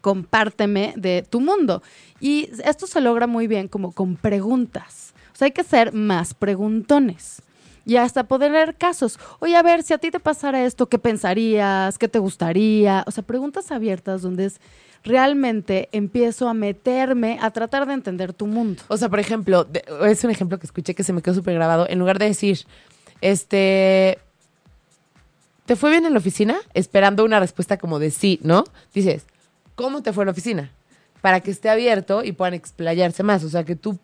[0.00, 1.82] compárteme de tu mundo.
[2.20, 5.14] Y esto se logra muy bien como con preguntas.
[5.32, 7.42] O sea, hay que ser más preguntones.
[7.86, 9.18] Y hasta poder leer casos.
[9.38, 11.98] Oye, a ver, si a ti te pasara esto, ¿qué pensarías?
[11.98, 13.04] ¿Qué te gustaría?
[13.06, 14.60] O sea, preguntas abiertas donde es
[15.02, 18.82] realmente empiezo a meterme, a tratar de entender tu mundo.
[18.88, 19.66] O sea, por ejemplo,
[20.04, 21.86] es un ejemplo que escuché que se me quedó súper grabado.
[21.88, 22.60] En lugar de decir,
[23.20, 24.18] este,
[25.66, 26.56] ¿te fue bien en la oficina?
[26.74, 28.64] Esperando una respuesta como de sí, ¿no?
[28.94, 29.24] Dices,
[29.80, 30.70] ¿cómo te fue en la oficina?
[31.20, 33.44] Para que esté abierto y puedan explayarse más.
[33.44, 33.98] O sea, que tú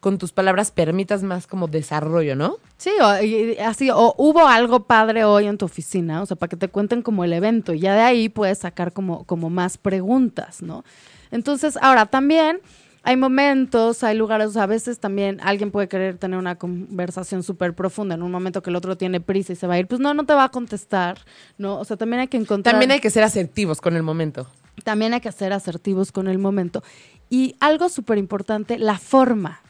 [0.00, 2.56] con tus palabras permitas más como desarrollo, ¿no?
[2.76, 6.48] Sí, o, y- así, o hubo algo padre hoy en tu oficina, o sea, para
[6.50, 9.78] que te cuenten como el evento, y ya de ahí puedes sacar como, como más
[9.78, 10.84] preguntas, ¿no?
[11.30, 12.60] Entonces, ahora también
[13.04, 17.42] hay momentos, hay lugares, o sea, a veces también alguien puede querer tener una conversación
[17.42, 19.86] súper profunda en un momento que el otro tiene prisa y se va a ir,
[19.86, 21.18] pues no, no te va a contestar,
[21.56, 21.78] ¿no?
[21.78, 22.74] O sea, también hay que encontrar...
[22.74, 24.48] También hay que ser asertivos con el momento.
[24.84, 26.82] También hay que ser asertivos con el momento.
[27.30, 29.60] Y algo súper importante, la forma.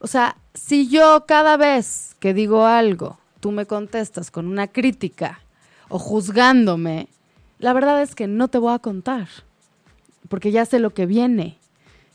[0.00, 5.40] O sea, si yo cada vez que digo algo, tú me contestas con una crítica
[5.88, 7.08] o juzgándome,
[7.58, 9.28] la verdad es que no te voy a contar,
[10.28, 11.59] porque ya sé lo que viene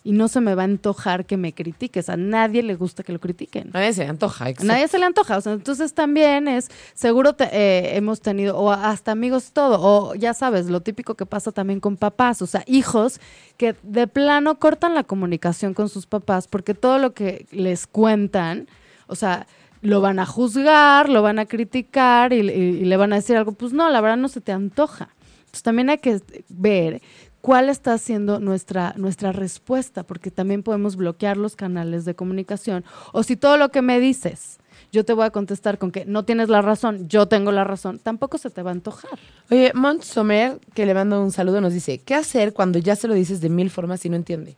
[0.05, 2.07] y no se me va a antojar que me critiques.
[2.09, 3.71] A nadie le gusta que lo critiquen.
[3.73, 4.47] Nadie se le antoja.
[4.49, 4.67] Exacto.
[4.71, 5.35] nadie se le antoja.
[5.37, 10.13] O sea, entonces también es, seguro te- eh, hemos tenido, o hasta amigos todo, o
[10.15, 13.19] ya sabes, lo típico que pasa también con papás, o sea, hijos
[13.57, 18.67] que de plano cortan la comunicación con sus papás porque todo lo que les cuentan,
[19.07, 19.47] o sea,
[19.81, 23.35] lo van a juzgar, lo van a criticar y, y- y le van a decir
[23.37, 25.09] algo, pues no, la verdad no se te antoja.
[25.39, 27.01] Entonces también hay que ver
[27.45, 32.83] cuál está siendo nuestra, nuestra respuesta, porque también podemos bloquear los canales de comunicación.
[33.13, 34.57] O si todo lo que me dices,
[34.91, 37.99] yo te voy a contestar con que no tienes la razón, yo tengo la razón,
[37.99, 39.19] tampoco se te va a antojar.
[39.51, 43.07] Oye, Mont Sommer, que le mando un saludo, nos dice, ¿qué hacer cuando ya se
[43.07, 44.57] lo dices de mil formas y no entiende?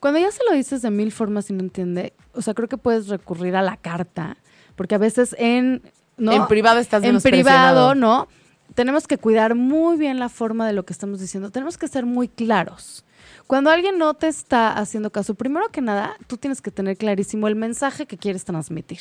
[0.00, 2.78] Cuando ya se lo dices de mil formas y no entiende, o sea, creo que
[2.78, 4.38] puedes recurrir a la carta,
[4.76, 5.82] porque a veces en...
[6.16, 6.32] ¿no?
[6.32, 8.28] En privado estás en privado, ¿no?
[8.74, 11.50] Tenemos que cuidar muy bien la forma de lo que estamos diciendo.
[11.50, 13.04] Tenemos que ser muy claros.
[13.46, 17.48] Cuando alguien no te está haciendo caso, primero que nada, tú tienes que tener clarísimo
[17.48, 19.00] el mensaje que quieres transmitir.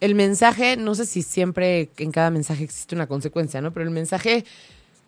[0.00, 3.72] El mensaje, no sé si siempre en cada mensaje existe una consecuencia, ¿no?
[3.72, 4.44] Pero el mensaje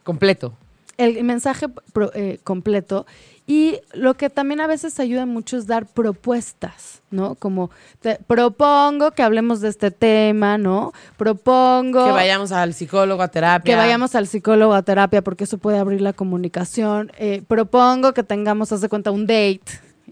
[0.02, 0.56] completo.
[0.96, 3.06] El mensaje pro- eh, completo.
[3.46, 7.34] Y lo que también a veces ayuda mucho es dar propuestas, ¿no?
[7.34, 7.70] Como
[8.00, 10.92] te propongo que hablemos de este tema, ¿no?
[11.18, 13.70] Propongo Que vayamos al psicólogo, a terapia.
[13.74, 17.12] que vayamos al psicólogo a terapia porque eso puede abrir la comunicación.
[17.18, 19.60] Eh, propongo que tengamos, haz de cuenta, un date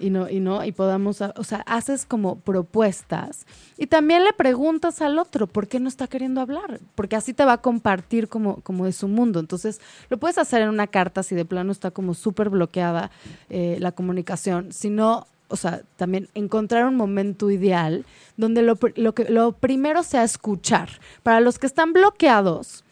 [0.00, 5.02] y no, y no, y podamos, o sea, haces como propuestas y también le preguntas
[5.02, 8.56] al otro por qué no está queriendo hablar, porque así te va a compartir como,
[8.62, 9.40] como de su mundo.
[9.40, 13.10] Entonces, lo puedes hacer en una carta si de plano está como súper bloqueada
[13.50, 18.06] eh, la comunicación, si no, o sea, también encontrar un momento ideal
[18.38, 20.88] donde lo, lo, que, lo primero sea escuchar.
[21.22, 22.84] Para los que están bloqueados,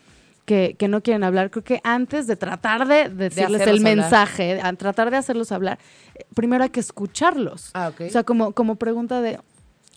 [0.44, 3.96] que, que no quieren hablar, creo que antes de tratar de, decirles el hablar.
[3.96, 5.78] mensaje, a tratar de hacerlos hablar,
[6.14, 7.70] eh, primero hay que escucharlos.
[7.74, 7.92] Ah.
[7.98, 9.38] O sea, como, como pregunta de,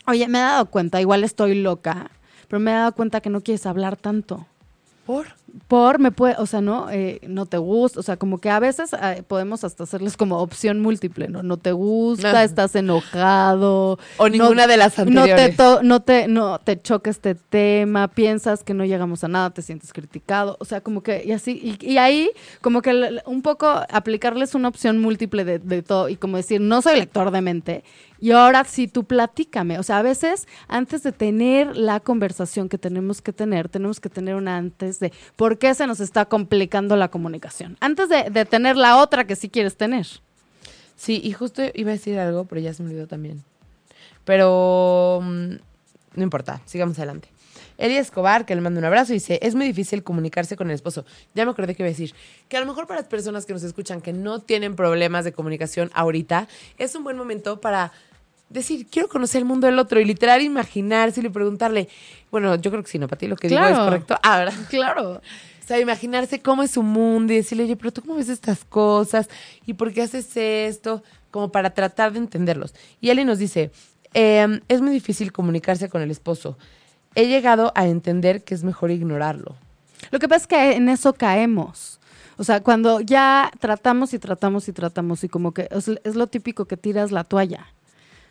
[0.07, 2.11] oye, me he dado cuenta, igual estoy loca,
[2.47, 4.45] pero me he dado cuenta que no quieres hablar tanto.
[5.05, 5.27] ¿Por?
[5.67, 8.59] Por, me puede, o sea, no, eh, no te gusta, o sea, como que a
[8.59, 11.43] veces eh, podemos hasta hacerles como opción múltiple, ¿no?
[11.43, 13.99] No te gusta, estás enojado.
[14.17, 15.57] O ninguna de las No te, anteriores.
[15.57, 19.61] to- no, te, no te choca este tema, piensas que no llegamos a nada, te
[19.61, 22.31] sientes criticado, o sea, como que, y así, y, y ahí,
[22.61, 26.81] como que un poco aplicarles una opción múltiple de, de todo, y como decir, no
[26.81, 27.83] soy lector de mente,
[28.23, 32.77] y ahora sí, tú platícame, o sea, a veces, antes de tener la conversación que
[32.77, 36.95] tenemos que tener, tenemos que tener una antes de por qué se nos está complicando
[36.95, 40.07] la comunicación, antes de, de tener la otra que sí quieres tener.
[40.95, 43.43] Sí, y justo iba a decir algo, pero ya se me olvidó también.
[44.23, 45.55] Pero mm,
[46.15, 47.27] no importa, sigamos adelante.
[47.77, 51.03] Eli Escobar, que le manda un abrazo, dice, es muy difícil comunicarse con el esposo.
[51.35, 52.15] Ya me acordé que iba a decir,
[52.47, 55.33] que a lo mejor para las personas que nos escuchan que no tienen problemas de
[55.33, 56.47] comunicación ahorita,
[56.77, 57.91] es un buen momento para
[58.49, 61.89] decir, quiero conocer el mundo del otro y literal imaginarse y preguntarle,
[62.31, 63.07] bueno, yo creo que sí, ¿no?
[63.07, 64.15] Para ti lo que digo es correcto.
[64.21, 64.53] Ah, ¿verdad?
[64.69, 65.11] Claro.
[65.13, 68.65] O sea, imaginarse cómo es su mundo y decirle, oye, pero tú cómo ves estas
[68.65, 69.29] cosas
[69.65, 72.75] y por qué haces esto, como para tratar de entenderlos.
[72.99, 73.71] Y Eli nos dice,
[74.13, 76.57] "Em, es muy difícil comunicarse con el esposo.
[77.15, 79.55] He llegado a entender que es mejor ignorarlo.
[80.11, 81.99] Lo que pasa es que en eso caemos.
[82.37, 86.27] O sea, cuando ya tratamos y tratamos y tratamos y como que es, es lo
[86.27, 87.67] típico que tiras la toalla.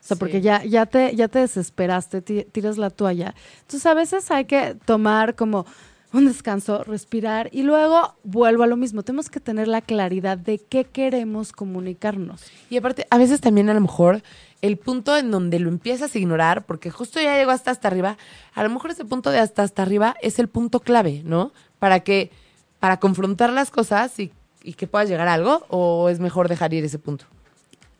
[0.02, 0.18] O sea, Sí.
[0.18, 3.34] porque ya, ya, te, ya te desesperaste, ti- tiras la toalla.
[3.60, 5.64] Entonces, a veces hay que tomar como
[6.12, 9.02] un descanso, respirar y luego vuelvo a lo mismo.
[9.02, 12.42] Tenemos que tener la claridad de qué queremos comunicarnos.
[12.68, 14.22] Y aparte, a veces también a lo mejor
[14.60, 18.18] el punto en donde lo empiezas a ignorar, porque justo ya llegó hasta hasta arriba,
[18.54, 21.52] a lo mejor ese punto de hasta hasta arriba es el punto clave, ¿no?
[21.78, 22.30] Para que,
[22.78, 24.32] para confrontar las cosas y,
[24.62, 27.24] y que puedas llegar a algo, o es mejor dejar ir ese punto.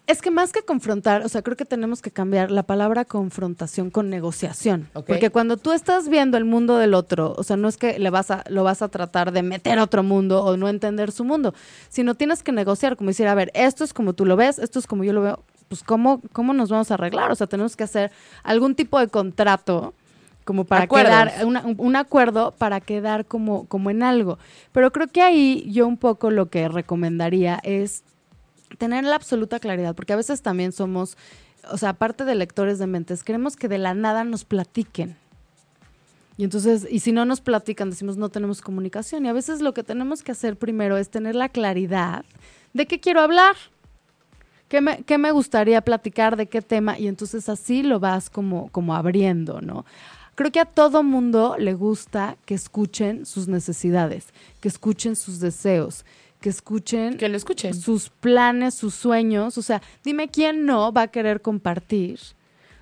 [0.09, 3.91] Es que más que confrontar, o sea, creo que tenemos que cambiar la palabra confrontación
[3.91, 4.89] con negociación.
[4.93, 8.11] Porque cuando tú estás viendo el mundo del otro, o sea, no es que le
[8.11, 11.25] vas a, lo vas a tratar de meter a otro mundo o no entender su
[11.25, 11.55] mundo,
[11.89, 14.81] sino tienes que negociar, como decir, a ver, esto es como tú lo ves, esto
[14.81, 17.31] es como yo lo veo, pues ¿cómo, cómo nos vamos a arreglar?
[17.31, 18.11] O sea, tenemos que hacer
[18.43, 19.95] algún tipo de contrato
[20.45, 21.13] como para Acuerdos.
[21.13, 24.39] quedar, una- un acuerdo para quedar como, como en algo.
[24.73, 28.03] Pero creo que ahí yo un poco lo que recomendaría es
[28.79, 31.17] tener la absoluta claridad, porque a veces también somos,
[31.71, 35.17] o sea, aparte de lectores de mentes, queremos que de la nada nos platiquen.
[36.37, 39.27] Y entonces, y si no nos platican, decimos no tenemos comunicación.
[39.27, 42.25] Y a veces lo que tenemos que hacer primero es tener la claridad
[42.73, 43.55] de qué quiero hablar,
[44.69, 48.69] qué me, qué me gustaría platicar, de qué tema, y entonces así lo vas como,
[48.71, 49.85] como abriendo, ¿no?
[50.35, 54.29] Creo que a todo mundo le gusta que escuchen sus necesidades,
[54.63, 56.07] que escuchen sus deseos,
[56.43, 57.73] que escuchen Que lo escuchen.
[57.73, 59.57] sus planes, sus sueños.
[59.57, 62.21] O sea, dime quién no va a querer compartir.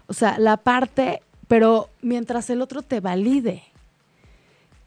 [0.08, 3.62] O sea, la parte, pero mientras el otro te valide.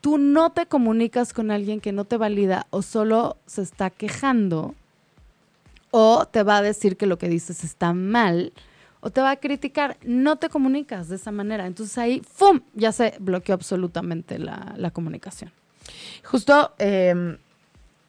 [0.01, 4.75] Tú no te comunicas con alguien que no te valida o solo se está quejando
[5.91, 8.51] o te va a decir que lo que dices está mal
[8.99, 9.95] o te va a criticar.
[10.03, 11.67] No te comunicas de esa manera.
[11.67, 12.59] Entonces ahí, ¡fum!
[12.73, 15.51] Ya se bloqueó absolutamente la, la comunicación.
[16.25, 17.37] Justo eh,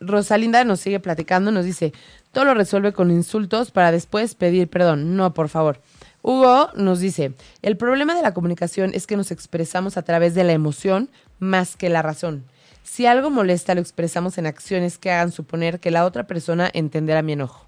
[0.06, 1.92] Rosalinda nos sigue platicando, nos dice,
[2.32, 5.16] todo lo resuelve con insultos para después pedir perdón.
[5.16, 5.80] No, por favor.
[6.22, 10.44] Hugo nos dice, el problema de la comunicación es que nos expresamos a través de
[10.44, 12.44] la emoción más que la razón.
[12.82, 17.22] Si algo molesta, lo expresamos en acciones que hagan suponer que la otra persona entenderá
[17.22, 17.66] mi enojo.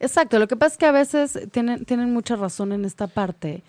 [0.00, 3.62] Exacto, lo que pasa es que a veces tienen, tienen mucha razón en esta parte.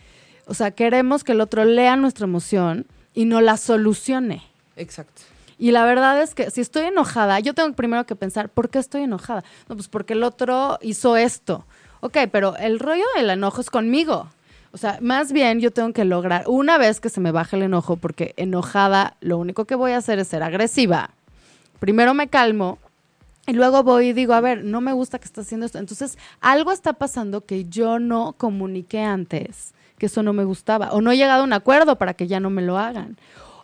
[0.47, 4.43] O sea, queremos que el otro lea nuestra emoción y no la solucione.
[4.75, 5.21] Exacto.
[5.57, 8.79] Y la verdad es que si estoy enojada, yo tengo primero que pensar, ¿por qué
[8.79, 9.43] estoy enojada?
[9.69, 11.65] No, pues porque el otro hizo esto.
[12.01, 14.29] Ok, pero el rollo del enojo es conmigo.
[14.73, 17.61] O sea, más bien yo tengo que lograr, una vez que se me baje el
[17.63, 21.11] enojo, porque enojada lo único que voy a hacer es ser agresiva.
[21.79, 22.79] Primero me calmo
[23.45, 25.77] Y luego voy y digo, a ver, no me gusta que estás haciendo esto.
[25.77, 31.01] Entonces, algo está pasando que yo no comuniqué antes, que eso no me gustaba, o
[31.01, 33.17] no he llegado a un acuerdo para que ya no me lo hagan.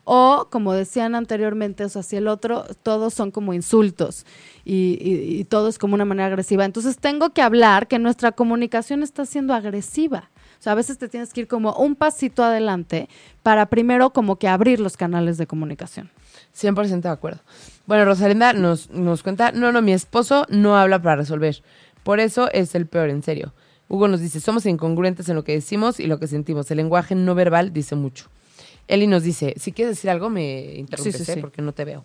[0.04, 4.26] O, como decían anteriormente, o sea, si el otro, todos son como insultos
[4.66, 6.66] y, y- y todo es como una manera agresiva.
[6.66, 10.30] Entonces, tengo que hablar que nuestra comunicación está siendo agresiva.
[10.60, 13.08] O sea, a veces te tienes que ir como un pasito adelante
[13.44, 16.10] para primero como que abrir los canales de comunicación.
[16.54, 17.40] 100% de acuerdo.
[17.86, 21.62] Bueno, Rosalinda nos, nos cuenta, no, no, mi esposo no habla para resolver.
[22.04, 23.54] Por eso es el peor, en serio.
[23.88, 26.70] Hugo nos dice, somos incongruentes en lo que decimos y lo que sentimos.
[26.72, 28.26] El lenguaje no verbal dice mucho.
[28.90, 31.36] Eli nos dice, si quieres decir algo, me interrumpes, Sí, sí, ¿eh?
[31.36, 31.42] sí.
[31.42, 32.04] porque no te veo.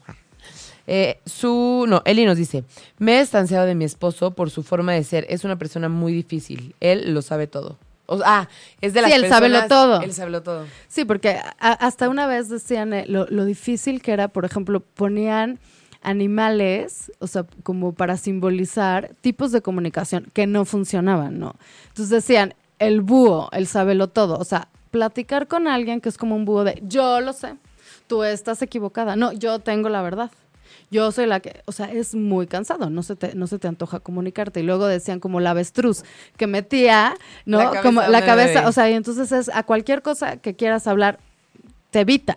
[0.86, 2.62] Eh, su, no, Eli nos dice,
[2.98, 5.26] me he distanciado de mi esposo por su forma de ser.
[5.30, 6.74] Es una persona muy difícil.
[6.80, 7.78] Él lo sabe todo.
[8.06, 8.48] O- ah,
[8.82, 10.00] es de las Sí, él sábelo personas- todo.
[10.02, 10.66] Él sabe todo.
[10.88, 14.80] Sí, porque a- hasta una vez decían eh, lo, lo difícil que era, por ejemplo,
[14.80, 15.58] ponían
[16.02, 21.56] animales, o sea, como para simbolizar tipos de comunicación que no funcionaban, ¿no?
[21.88, 26.36] Entonces decían, el búho, el sabelo todo, o sea, platicar con alguien que es como
[26.36, 27.56] un búho de, yo lo sé,
[28.06, 30.30] tú estás equivocada, no, yo tengo la verdad.
[30.88, 33.66] Yo soy la que, o sea, es muy cansado, no se te, no se te
[33.66, 34.60] antoja comunicarte.
[34.60, 36.04] Y luego decían como la avestruz,
[36.36, 37.58] que metía, ¿no?
[37.58, 40.86] La cabeza como la cabeza, o sea, y entonces es a cualquier cosa que quieras
[40.86, 41.18] hablar,
[41.90, 42.36] te evita.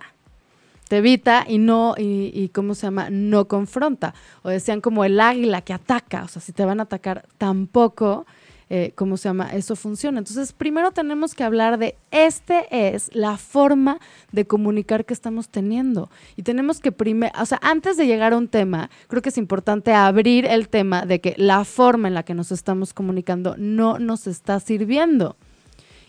[0.87, 3.11] Te evita y no, y, y ¿cómo se llama?
[3.11, 4.15] No confronta.
[4.41, 6.23] O decían como el águila que ataca.
[6.23, 8.25] O sea, si te van a atacar, tampoco,
[8.69, 9.49] eh, ¿cómo se llama?
[9.53, 10.19] Eso funciona.
[10.19, 13.99] Entonces, primero tenemos que hablar de este es la forma
[14.31, 16.09] de comunicar que estamos teniendo.
[16.35, 19.37] Y tenemos que primero, o sea, antes de llegar a un tema, creo que es
[19.37, 23.99] importante abrir el tema de que la forma en la que nos estamos comunicando no
[23.99, 25.37] nos está sirviendo.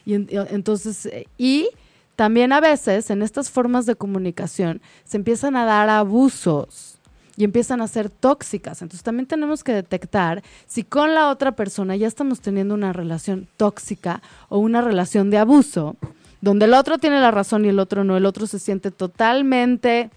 [0.04, 1.68] Y en- entonces, eh, y
[2.16, 6.97] también a veces en estas formas de comunicación se empiezan a dar abusos
[7.38, 8.82] y empiezan a ser tóxicas.
[8.82, 13.46] Entonces también tenemos que detectar si con la otra persona ya estamos teniendo una relación
[13.56, 14.20] tóxica
[14.50, 15.96] o una relación de abuso,
[16.40, 20.10] donde el otro tiene la razón y el otro no, el otro se siente totalmente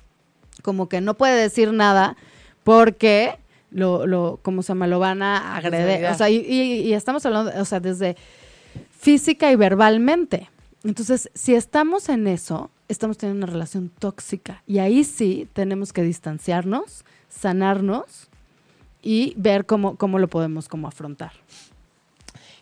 [0.63, 2.17] como que no puede decir nada
[2.63, 3.37] porque
[3.69, 4.87] lo, lo ¿cómo se llama?
[4.87, 6.05] Lo van a agredir.
[6.11, 8.17] O sea, y, y- y estamos hablando, o sea, desde
[8.99, 10.49] física y verbalmente.
[10.83, 14.63] Entonces, si estamos en eso, estamos teniendo una relación tóxica.
[14.67, 18.27] Y ahí sí tenemos que distanciarnos, sanarnos
[19.01, 21.31] y ver cómo, cómo lo podemos como afrontar.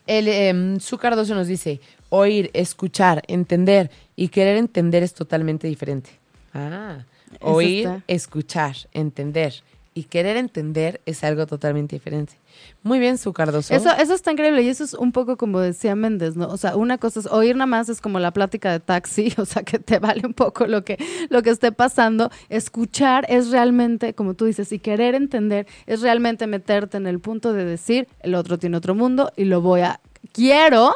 [0.07, 6.09] El em, Su Cardoso nos dice, oír, escuchar, entender y querer entender es totalmente diferente.
[6.53, 7.05] Ah,
[7.41, 9.53] oír, escuchar, entender
[9.93, 12.33] y querer entender es algo totalmente diferente.
[12.81, 13.73] Muy bien, Su Cardoso.
[13.73, 16.47] Eso, eso está increíble y eso es un poco como decía Méndez, ¿no?
[16.47, 19.45] O sea, una cosa es oír nada más es como la plática de taxi, o
[19.45, 20.97] sea, que te vale un poco lo que,
[21.29, 22.31] lo que esté pasando.
[22.47, 27.53] Escuchar es realmente, como tú dices, y querer entender es realmente meterte en el punto
[27.53, 29.99] de decir, el otro tiene otro mundo y lo voy a,
[30.31, 30.93] quiero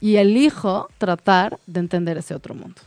[0.00, 2.82] y elijo tratar de entender ese otro mundo.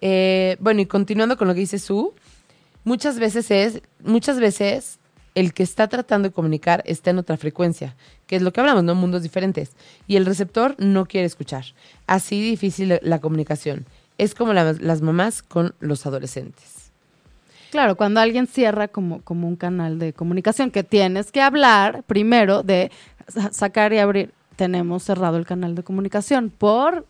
[0.00, 2.14] Eh, bueno, y continuando con lo que dice Su,
[2.84, 4.98] muchas veces es, muchas veces
[5.36, 7.94] el que está tratando de comunicar está en otra frecuencia,
[8.26, 8.94] que es lo que hablamos, ¿no?
[8.96, 9.70] Mundos diferentes.
[10.08, 11.64] Y el receptor no quiere escuchar.
[12.08, 13.86] Así difícil la- comunicación.
[14.18, 16.90] Es como la- las mamás con los adolescentes.
[17.70, 22.62] Claro, cuando alguien cierra como, como un canal de comunicación, que tienes que hablar primero
[22.62, 22.90] de
[23.28, 27.04] sa- sacar y abrir, tenemos cerrado el canal de comunicación por,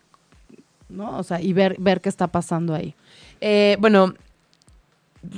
[0.89, 1.17] ¿no?
[1.17, 2.93] O sea, y ver, ver qué está pasando ahí.
[3.39, 4.15] Eh, bueno,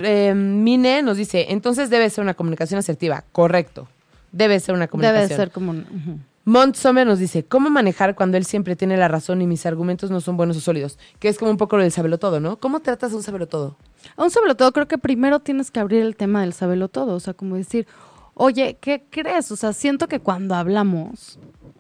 [0.01, 3.23] eh, Mine nos dice, entonces debe ser una comunicación asertiva.
[3.31, 3.87] Correcto.
[4.31, 5.23] Debe ser una comunicación.
[5.29, 6.23] Debe ser como un...
[6.45, 10.09] Mont Sommer nos dice, ¿cómo manejar cuando él siempre tiene la razón y mis argumentos
[10.09, 10.97] no son buenos o sólidos?
[11.19, 12.57] Que es como un poco lo del sabelo todo, ¿no?
[12.57, 13.77] ¿Cómo tratas a un sabelo todo?
[14.15, 17.19] Aún sobre todo, creo que primero tienes que abrir el tema del sabelo todo, o
[17.19, 17.85] sea, como decir,
[18.33, 19.51] oye, ¿qué crees?
[19.51, 21.37] O sea, siento que cuando hablamos,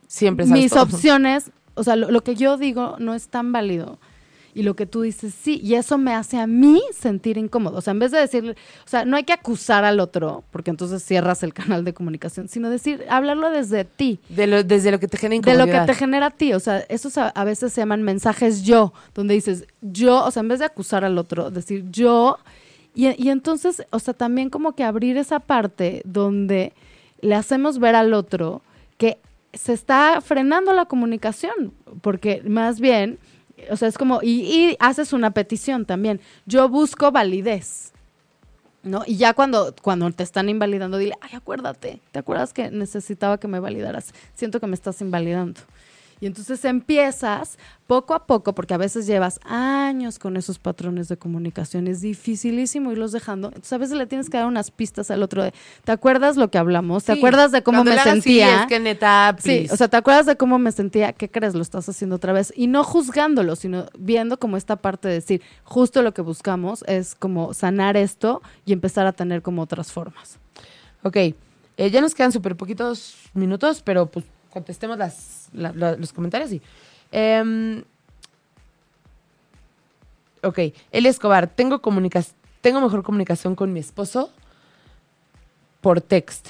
[0.07, 0.83] Siempre mis todo.
[0.83, 3.97] opciones, o sea, lo, lo que yo digo no es tan válido.
[4.53, 7.77] Y lo que tú dices, sí, y eso me hace a mí sentir incómodo.
[7.77, 8.51] O sea, en vez de decirle,
[8.85, 12.47] o sea, no hay que acusar al otro, porque entonces cierras el canal de comunicación,
[12.47, 15.85] sino decir, hablarlo desde ti, De lo- desde lo que te genera de lo incomodidad.
[15.85, 16.53] que te genera a ti.
[16.53, 20.41] O sea, esos a, a veces se llaman mensajes yo, donde dices yo, o sea,
[20.41, 22.37] en vez de acusar al otro, decir yo.
[22.95, 26.73] Y, y entonces, o sea, también como que abrir esa parte donde
[27.21, 28.61] le hacemos ver al otro
[28.97, 29.19] que
[29.53, 33.19] se está frenando la comunicación, porque más bien,
[33.69, 37.93] o sea, es como, y, y haces una petición también, yo busco validez.
[38.81, 39.03] ¿No?
[39.05, 43.49] Y ya cuando, cuando te están invalidando, dile, ay, acuérdate, ¿te acuerdas que necesitaba que
[43.49, 44.13] me validaras?
[44.35, 45.59] Siento que me estás invalidando.
[46.21, 47.57] Y entonces empiezas
[47.87, 52.91] poco a poco, porque a veces llevas años con esos patrones de comunicación, es dificilísimo
[52.91, 53.47] irlos dejando.
[53.47, 55.53] Entonces a veces le tienes que dar unas pistas al otro de,
[55.85, 57.03] ¿te acuerdas lo que hablamos?
[57.05, 57.19] ¿Te Sí.
[57.19, 58.61] acuerdas de cómo Cuando me hagas, sí, sentía?
[58.61, 61.13] es que neta, Sí, o sea, ¿te acuerdas de cómo me sentía?
[61.13, 61.55] ¿Qué crees?
[61.55, 62.53] Lo estás haciendo otra vez.
[62.55, 67.15] Y no juzgándolo, sino viendo como esta parte de decir, justo lo que buscamos es
[67.15, 70.37] como sanar esto y empezar a tener como otras formas.
[71.01, 71.35] Ok, eh,
[71.91, 76.61] ya nos quedan súper poquitos minutos, pero pues contestemos las, la- la- los comentarios y...
[77.11, 77.83] em,
[80.43, 80.59] ok,
[80.91, 81.81] Eli Escobar, tengo,
[82.61, 84.31] tengo mejor comunicación con mi esposo
[85.81, 86.49] por text.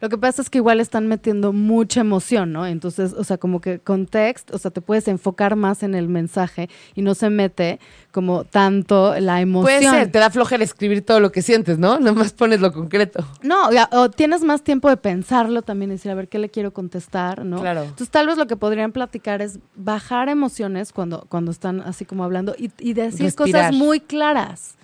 [0.00, 2.66] Lo que pasa es que igual están metiendo mucha emoción, ¿no?
[2.66, 6.08] Entonces, o sea, como que con text, o sea, te puedes enfocar más en el
[6.08, 7.80] mensaje y no se mete
[8.12, 9.80] como tanto la emoción.
[9.80, 11.98] Puede ser, te da flojera escribir todo lo que sientes, ¿no?
[12.00, 13.26] Nomás pones lo concreto.
[13.42, 17.44] No, o tienes más tiempo de pensarlo también, decir, a ver, ¿qué le quiero contestar?
[17.44, 17.60] ¿no?
[17.60, 17.82] Claro.
[17.82, 22.24] Entonces, tal vez lo que podrían platicar es bajar emociones cuando, cuando están así como
[22.24, 23.68] hablando y, y decir Respirar.
[23.70, 24.76] cosas muy claras,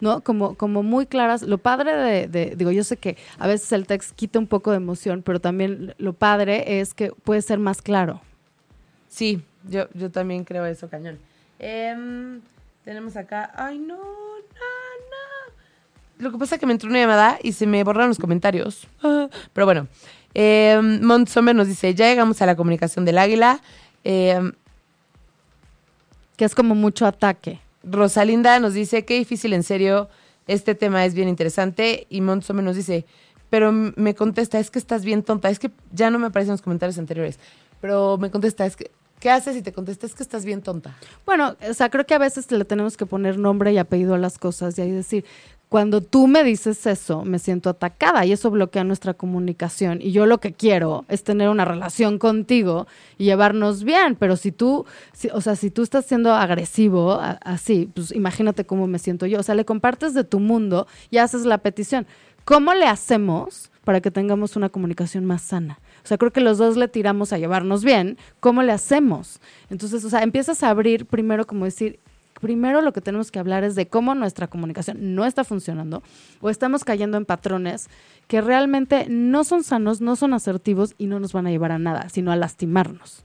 [0.00, 0.20] ¿no?
[0.22, 1.42] Como, como muy claras.
[1.42, 4.70] Lo padre de, de- digo, yo sé que a veces el text quita un poco
[4.70, 8.20] de emoción, pero también lo padre es que puede ser más claro.
[9.08, 11.18] Sí, yo, yo también creo eso, cañón.
[11.58, 12.40] Em,
[12.84, 13.52] tenemos acá.
[13.56, 15.48] Ay, no, no, no.
[16.18, 18.86] Lo que pasa es que me entró una llamada y se me borraron los comentarios.
[19.52, 19.88] Pero bueno.
[20.34, 20.78] Eh,
[21.26, 23.60] Sommer nos dice: Ya llegamos a la comunicación del águila.
[24.04, 24.52] Em,
[26.36, 27.60] Que es como mucho ataque.
[27.90, 30.08] Rosalinda nos dice: Qué difícil, en serio.
[30.46, 32.06] Este tema es bien interesante.
[32.08, 33.06] Y Sommer nos dice:
[33.50, 35.50] Pero me contesta: Es que estás bien tonta.
[35.50, 37.38] Es que ya no me aparecen los comentarios anteriores.
[37.80, 38.90] Pero me contesta: Es que.
[39.20, 39.56] ¿Qué haces?
[39.56, 40.96] Y te contesta: Es que estás bien tonta.
[41.26, 44.18] Bueno, o sea, creo que a veces le tenemos que poner nombre y apellido a
[44.18, 45.24] las cosas y ahí decir,
[45.68, 49.98] cuando tú me dices eso, me siento atacada y eso bloquea nuestra comunicación.
[50.00, 52.86] Y yo lo que quiero es tener una relación contigo
[53.18, 57.90] y llevarnos bien, pero si tú, si- o sea, si tú estás siendo agresivo así,
[57.94, 59.40] pues imagínate cómo me siento yo.
[59.40, 62.06] O sea, le compartes de tu mundo y haces la petición.
[62.46, 65.78] ¿Cómo le hacemos para que tengamos una comunicación más sana?
[66.02, 68.16] O sea, creo que los dos le tiramos a llevarnos bien.
[68.40, 69.38] ¿Cómo le hacemos?
[69.68, 71.98] Entonces, o sea, empiezas a abrir primero como decir,
[72.40, 76.02] primero lo que tenemos que hablar es de cómo nuestra comunicación no está funcionando
[76.40, 77.88] o estamos cayendo en patrones
[78.26, 81.78] que realmente no son sanos, no son asertivos y no nos van a llevar a
[81.78, 83.24] nada, sino a lastimarnos.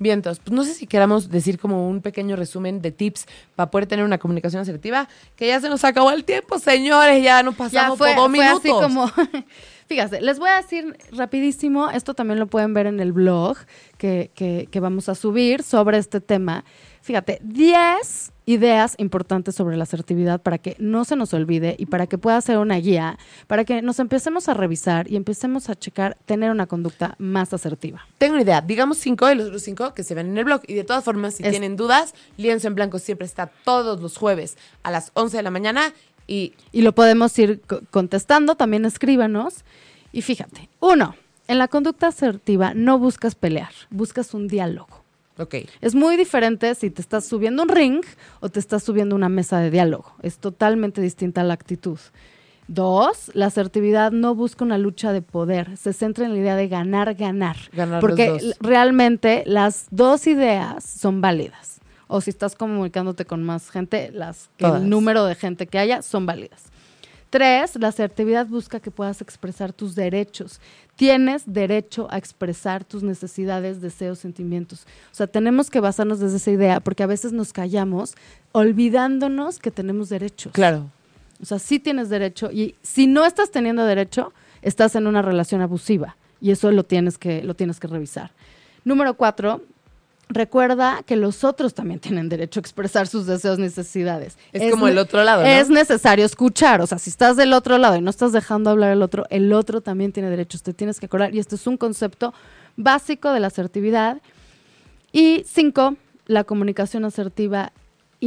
[0.00, 3.70] Bien, entonces, pues no sé si queramos decir como un pequeño resumen de tips para
[3.70, 7.52] poder tener una comunicación asertiva, que ya se nos acabó el tiempo, señores, ya no
[7.52, 8.58] pasamos por dos minutos.
[8.58, 9.08] así como,
[9.88, 13.56] fíjate, les voy a decir rapidísimo, esto también lo pueden ver en el blog
[13.96, 16.64] que, que- que vamos a subir sobre este tema.
[17.04, 22.06] Fíjate, 10 ideas importantes sobre la asertividad para que no se nos olvide y para
[22.06, 26.16] que pueda ser una guía, para que nos empecemos a revisar y empecemos a checar,
[26.24, 28.06] tener una conducta más asertiva.
[28.16, 30.62] Tengo una idea, digamos cinco y los otros cinco que se ven en el blog.
[30.66, 34.16] Y de todas formas, si Es- tienen dudas, Lienzo en Blanco siempre está todos los
[34.16, 35.92] jueves a las 11 de la mañana
[36.26, 39.56] y y lo podemos ir co- contestando, también escríbanos.
[40.10, 41.16] Y fíjate, uno,
[41.48, 45.03] en la conducta asertiva no buscas pelear, buscas un diálogo.
[45.38, 45.56] Ok.
[45.80, 48.02] Es muy diferente si te estás subiendo un ring
[48.40, 50.14] o te estás subiendo una mesa de diálogo.
[50.22, 51.98] Es totalmente distinta la actitud.
[52.66, 56.68] Dos, la asertividad no busca una lucha de poder, se centra en la idea de
[56.68, 57.56] ganar, ganar.
[57.72, 58.56] Ganar porque los dos.
[58.60, 61.80] realmente las dos ideas son válidas.
[62.06, 64.82] O si estás comunicándote con más gente, las que Todas.
[64.82, 66.64] el número de gente que haya son válidas.
[67.34, 70.60] Tres, la asertividad busca que puedas expresar tus derechos.
[70.94, 74.86] Tienes derecho a expresar tus necesidades, deseos, sentimientos.
[75.10, 78.14] O sea, tenemos que basarnos desde esa idea porque a veces nos callamos
[78.52, 80.52] olvidándonos que tenemos derechos.
[80.52, 80.92] Claro.
[81.42, 84.32] O sea, sí tienes derecho y si no estás teniendo derecho,
[84.62, 88.30] estás en una relación abusiva y eso lo tienes que, lo tienes que revisar.
[88.84, 89.60] Número cuatro,
[90.28, 94.36] recuerda que los otros también tienen derecho a expresar sus deseos, necesidades.
[94.52, 95.48] Es como el otro lado, ¿no?
[95.48, 98.90] Es necesario escuchar, o sea, si estás del otro lado y no estás dejando hablar
[98.90, 101.76] al otro, el otro también tiene derechos, te tienes que acordar y este es un
[101.76, 102.34] concepto
[102.76, 104.20] básico de la asertividad.
[105.12, 105.96] Y cinco,
[106.26, 107.72] la comunicación asertiva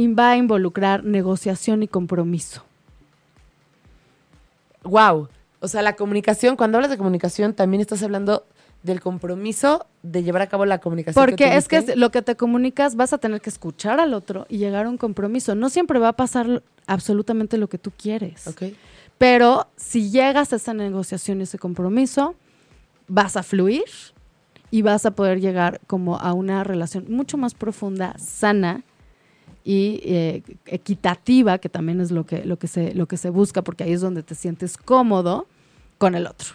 [0.06, 2.64] va a involucrar negociación y compromiso.
[4.84, 5.28] Wow.
[5.60, 8.46] O sea, la comunicación, cuando hablas de comunicación, también estás hablando
[8.82, 11.22] del compromiso de llevar a cabo la comunicación.
[11.24, 14.46] Porque es que es- lo que te comunicas vas a tener que escuchar al otro
[14.48, 15.54] y llegar a un compromiso.
[15.54, 18.46] No siempre va a pasar absolutamente lo que tú quieres.
[19.18, 22.34] Pero si llegas a esa negociación y ese compromiso,
[23.08, 23.82] vas a fluir
[24.70, 28.82] y vas a poder llegar como a una relación mucho más profunda, sana
[29.64, 33.62] y eh, equitativa, que también es lo que, lo, que se, lo que se busca,
[33.62, 35.46] porque ahí es donde te sientes cómodo
[35.98, 36.50] con el otro.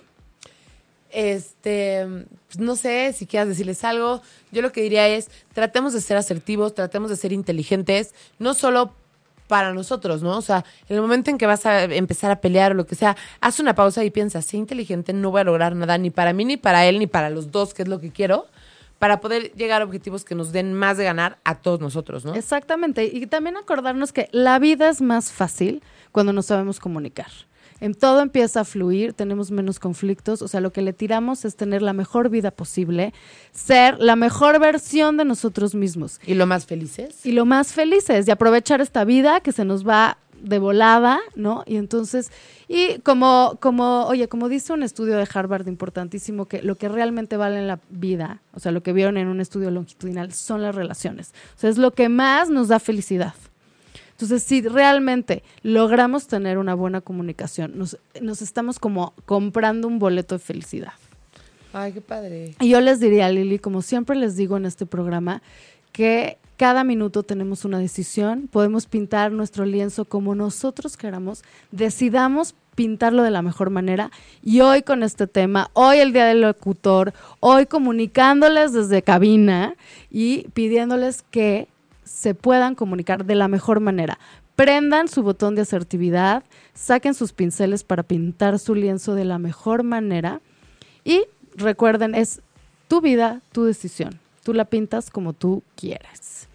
[1.14, 2.06] Este,
[2.48, 4.22] pues, no sé si quieras decirles algo.
[4.52, 8.94] Yo lo que diría es, tratemos de ser asertivos, tratemos de ser inteligentes, no solo
[9.48, 10.38] para nosotros, ¿no?
[10.38, 12.96] O sea, en el momento en que vas a empezar a pelear o lo que
[12.96, 16.34] sea, haz una pausa y piensa, sé inteligente, no voy a lograr nada ni para
[16.34, 18.48] mí, ni para él, ni para los dos, que es lo que quiero,
[19.00, 22.34] para poder llegar a objetivos que nos den más de ganar a todos nosotros, ¿no?
[22.36, 23.06] Exactamente.
[23.06, 27.28] Y también acordarnos que la vida es más fácil cuando nos sabemos comunicar.
[27.84, 31.58] En todo empieza a fluir, tenemos menos conflictos, o sea, lo que le tiramos es
[31.58, 33.14] tener la mejor vida posible,
[33.52, 37.26] ser la mejor versión de nosotros mismos Y lo más felices.
[37.26, 41.66] y lo más felices y aprovechar esta vida que se nos va de volada, ¿no?
[41.66, 42.32] Y entonces,
[42.70, 47.36] y como, como, oye, como dice un estudio de Harvard importantísimo, que lo que realmente
[47.36, 50.74] vale en la vida, o sea, lo que vieron en un estudio longitudinal, son las
[50.74, 51.34] relaciones.
[51.58, 53.34] O sea, es lo que más nos da felicidad.
[54.24, 60.36] Entonces, si realmente logramos tener una buena comunicación, nos, nos estamos como comprando un boleto
[60.36, 60.94] de felicidad.
[61.74, 62.56] Ay, qué padre.
[62.62, 65.42] Y yo les diría, Lili, como siempre les digo en este programa,
[65.92, 73.24] que cada minuto tenemos una decisión, podemos pintar nuestro lienzo como nosotros queramos, decidamos pintarlo
[73.24, 74.10] de la mejor manera.
[74.42, 79.76] Y hoy con este tema, hoy el Día del Locutor, hoy comunicándoles desde cabina
[80.10, 81.68] y pidiéndoles que
[82.04, 84.20] se puedan comunicar de la mejor manera.
[84.56, 86.44] Prendan su botón de asertividad,
[86.74, 90.42] saquen sus pinceles para pintar su lienzo de la mejor manera
[91.04, 91.24] y
[91.56, 92.42] recuerden, es
[92.88, 94.20] tu vida, tu decisión.
[94.44, 96.48] Tú la pintas como tú quieras.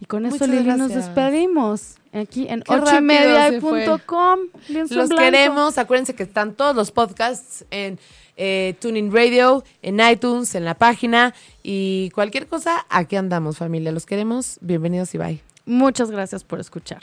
[0.00, 3.84] Y con eso, Lili, nos despedimos aquí en Qué ocho y media rápido se fue.
[3.84, 4.38] punto com,
[4.68, 5.76] lienzo Los queremos.
[5.76, 7.98] Acuérdense que están todos los podcasts en
[8.36, 11.34] eh, Tuning Radio, en iTunes, en la página.
[11.62, 13.92] Y cualquier cosa, aquí andamos, familia.
[13.92, 14.58] Los queremos.
[14.60, 15.40] Bienvenidos y bye.
[15.66, 17.02] Muchas gracias por escuchar.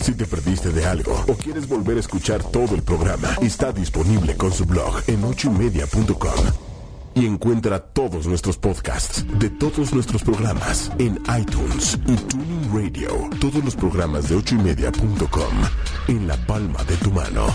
[0.00, 4.36] Si te perdiste de algo o quieres volver a escuchar todo el programa, está disponible
[4.36, 6.74] con su blog en ochoymedia.com.
[7.16, 13.30] Y encuentra todos nuestros podcasts de todos nuestros programas en iTunes y Tuning Radio.
[13.40, 15.54] Todos los programas de ochoymedia.com
[16.08, 17.46] en la palma de tu mano.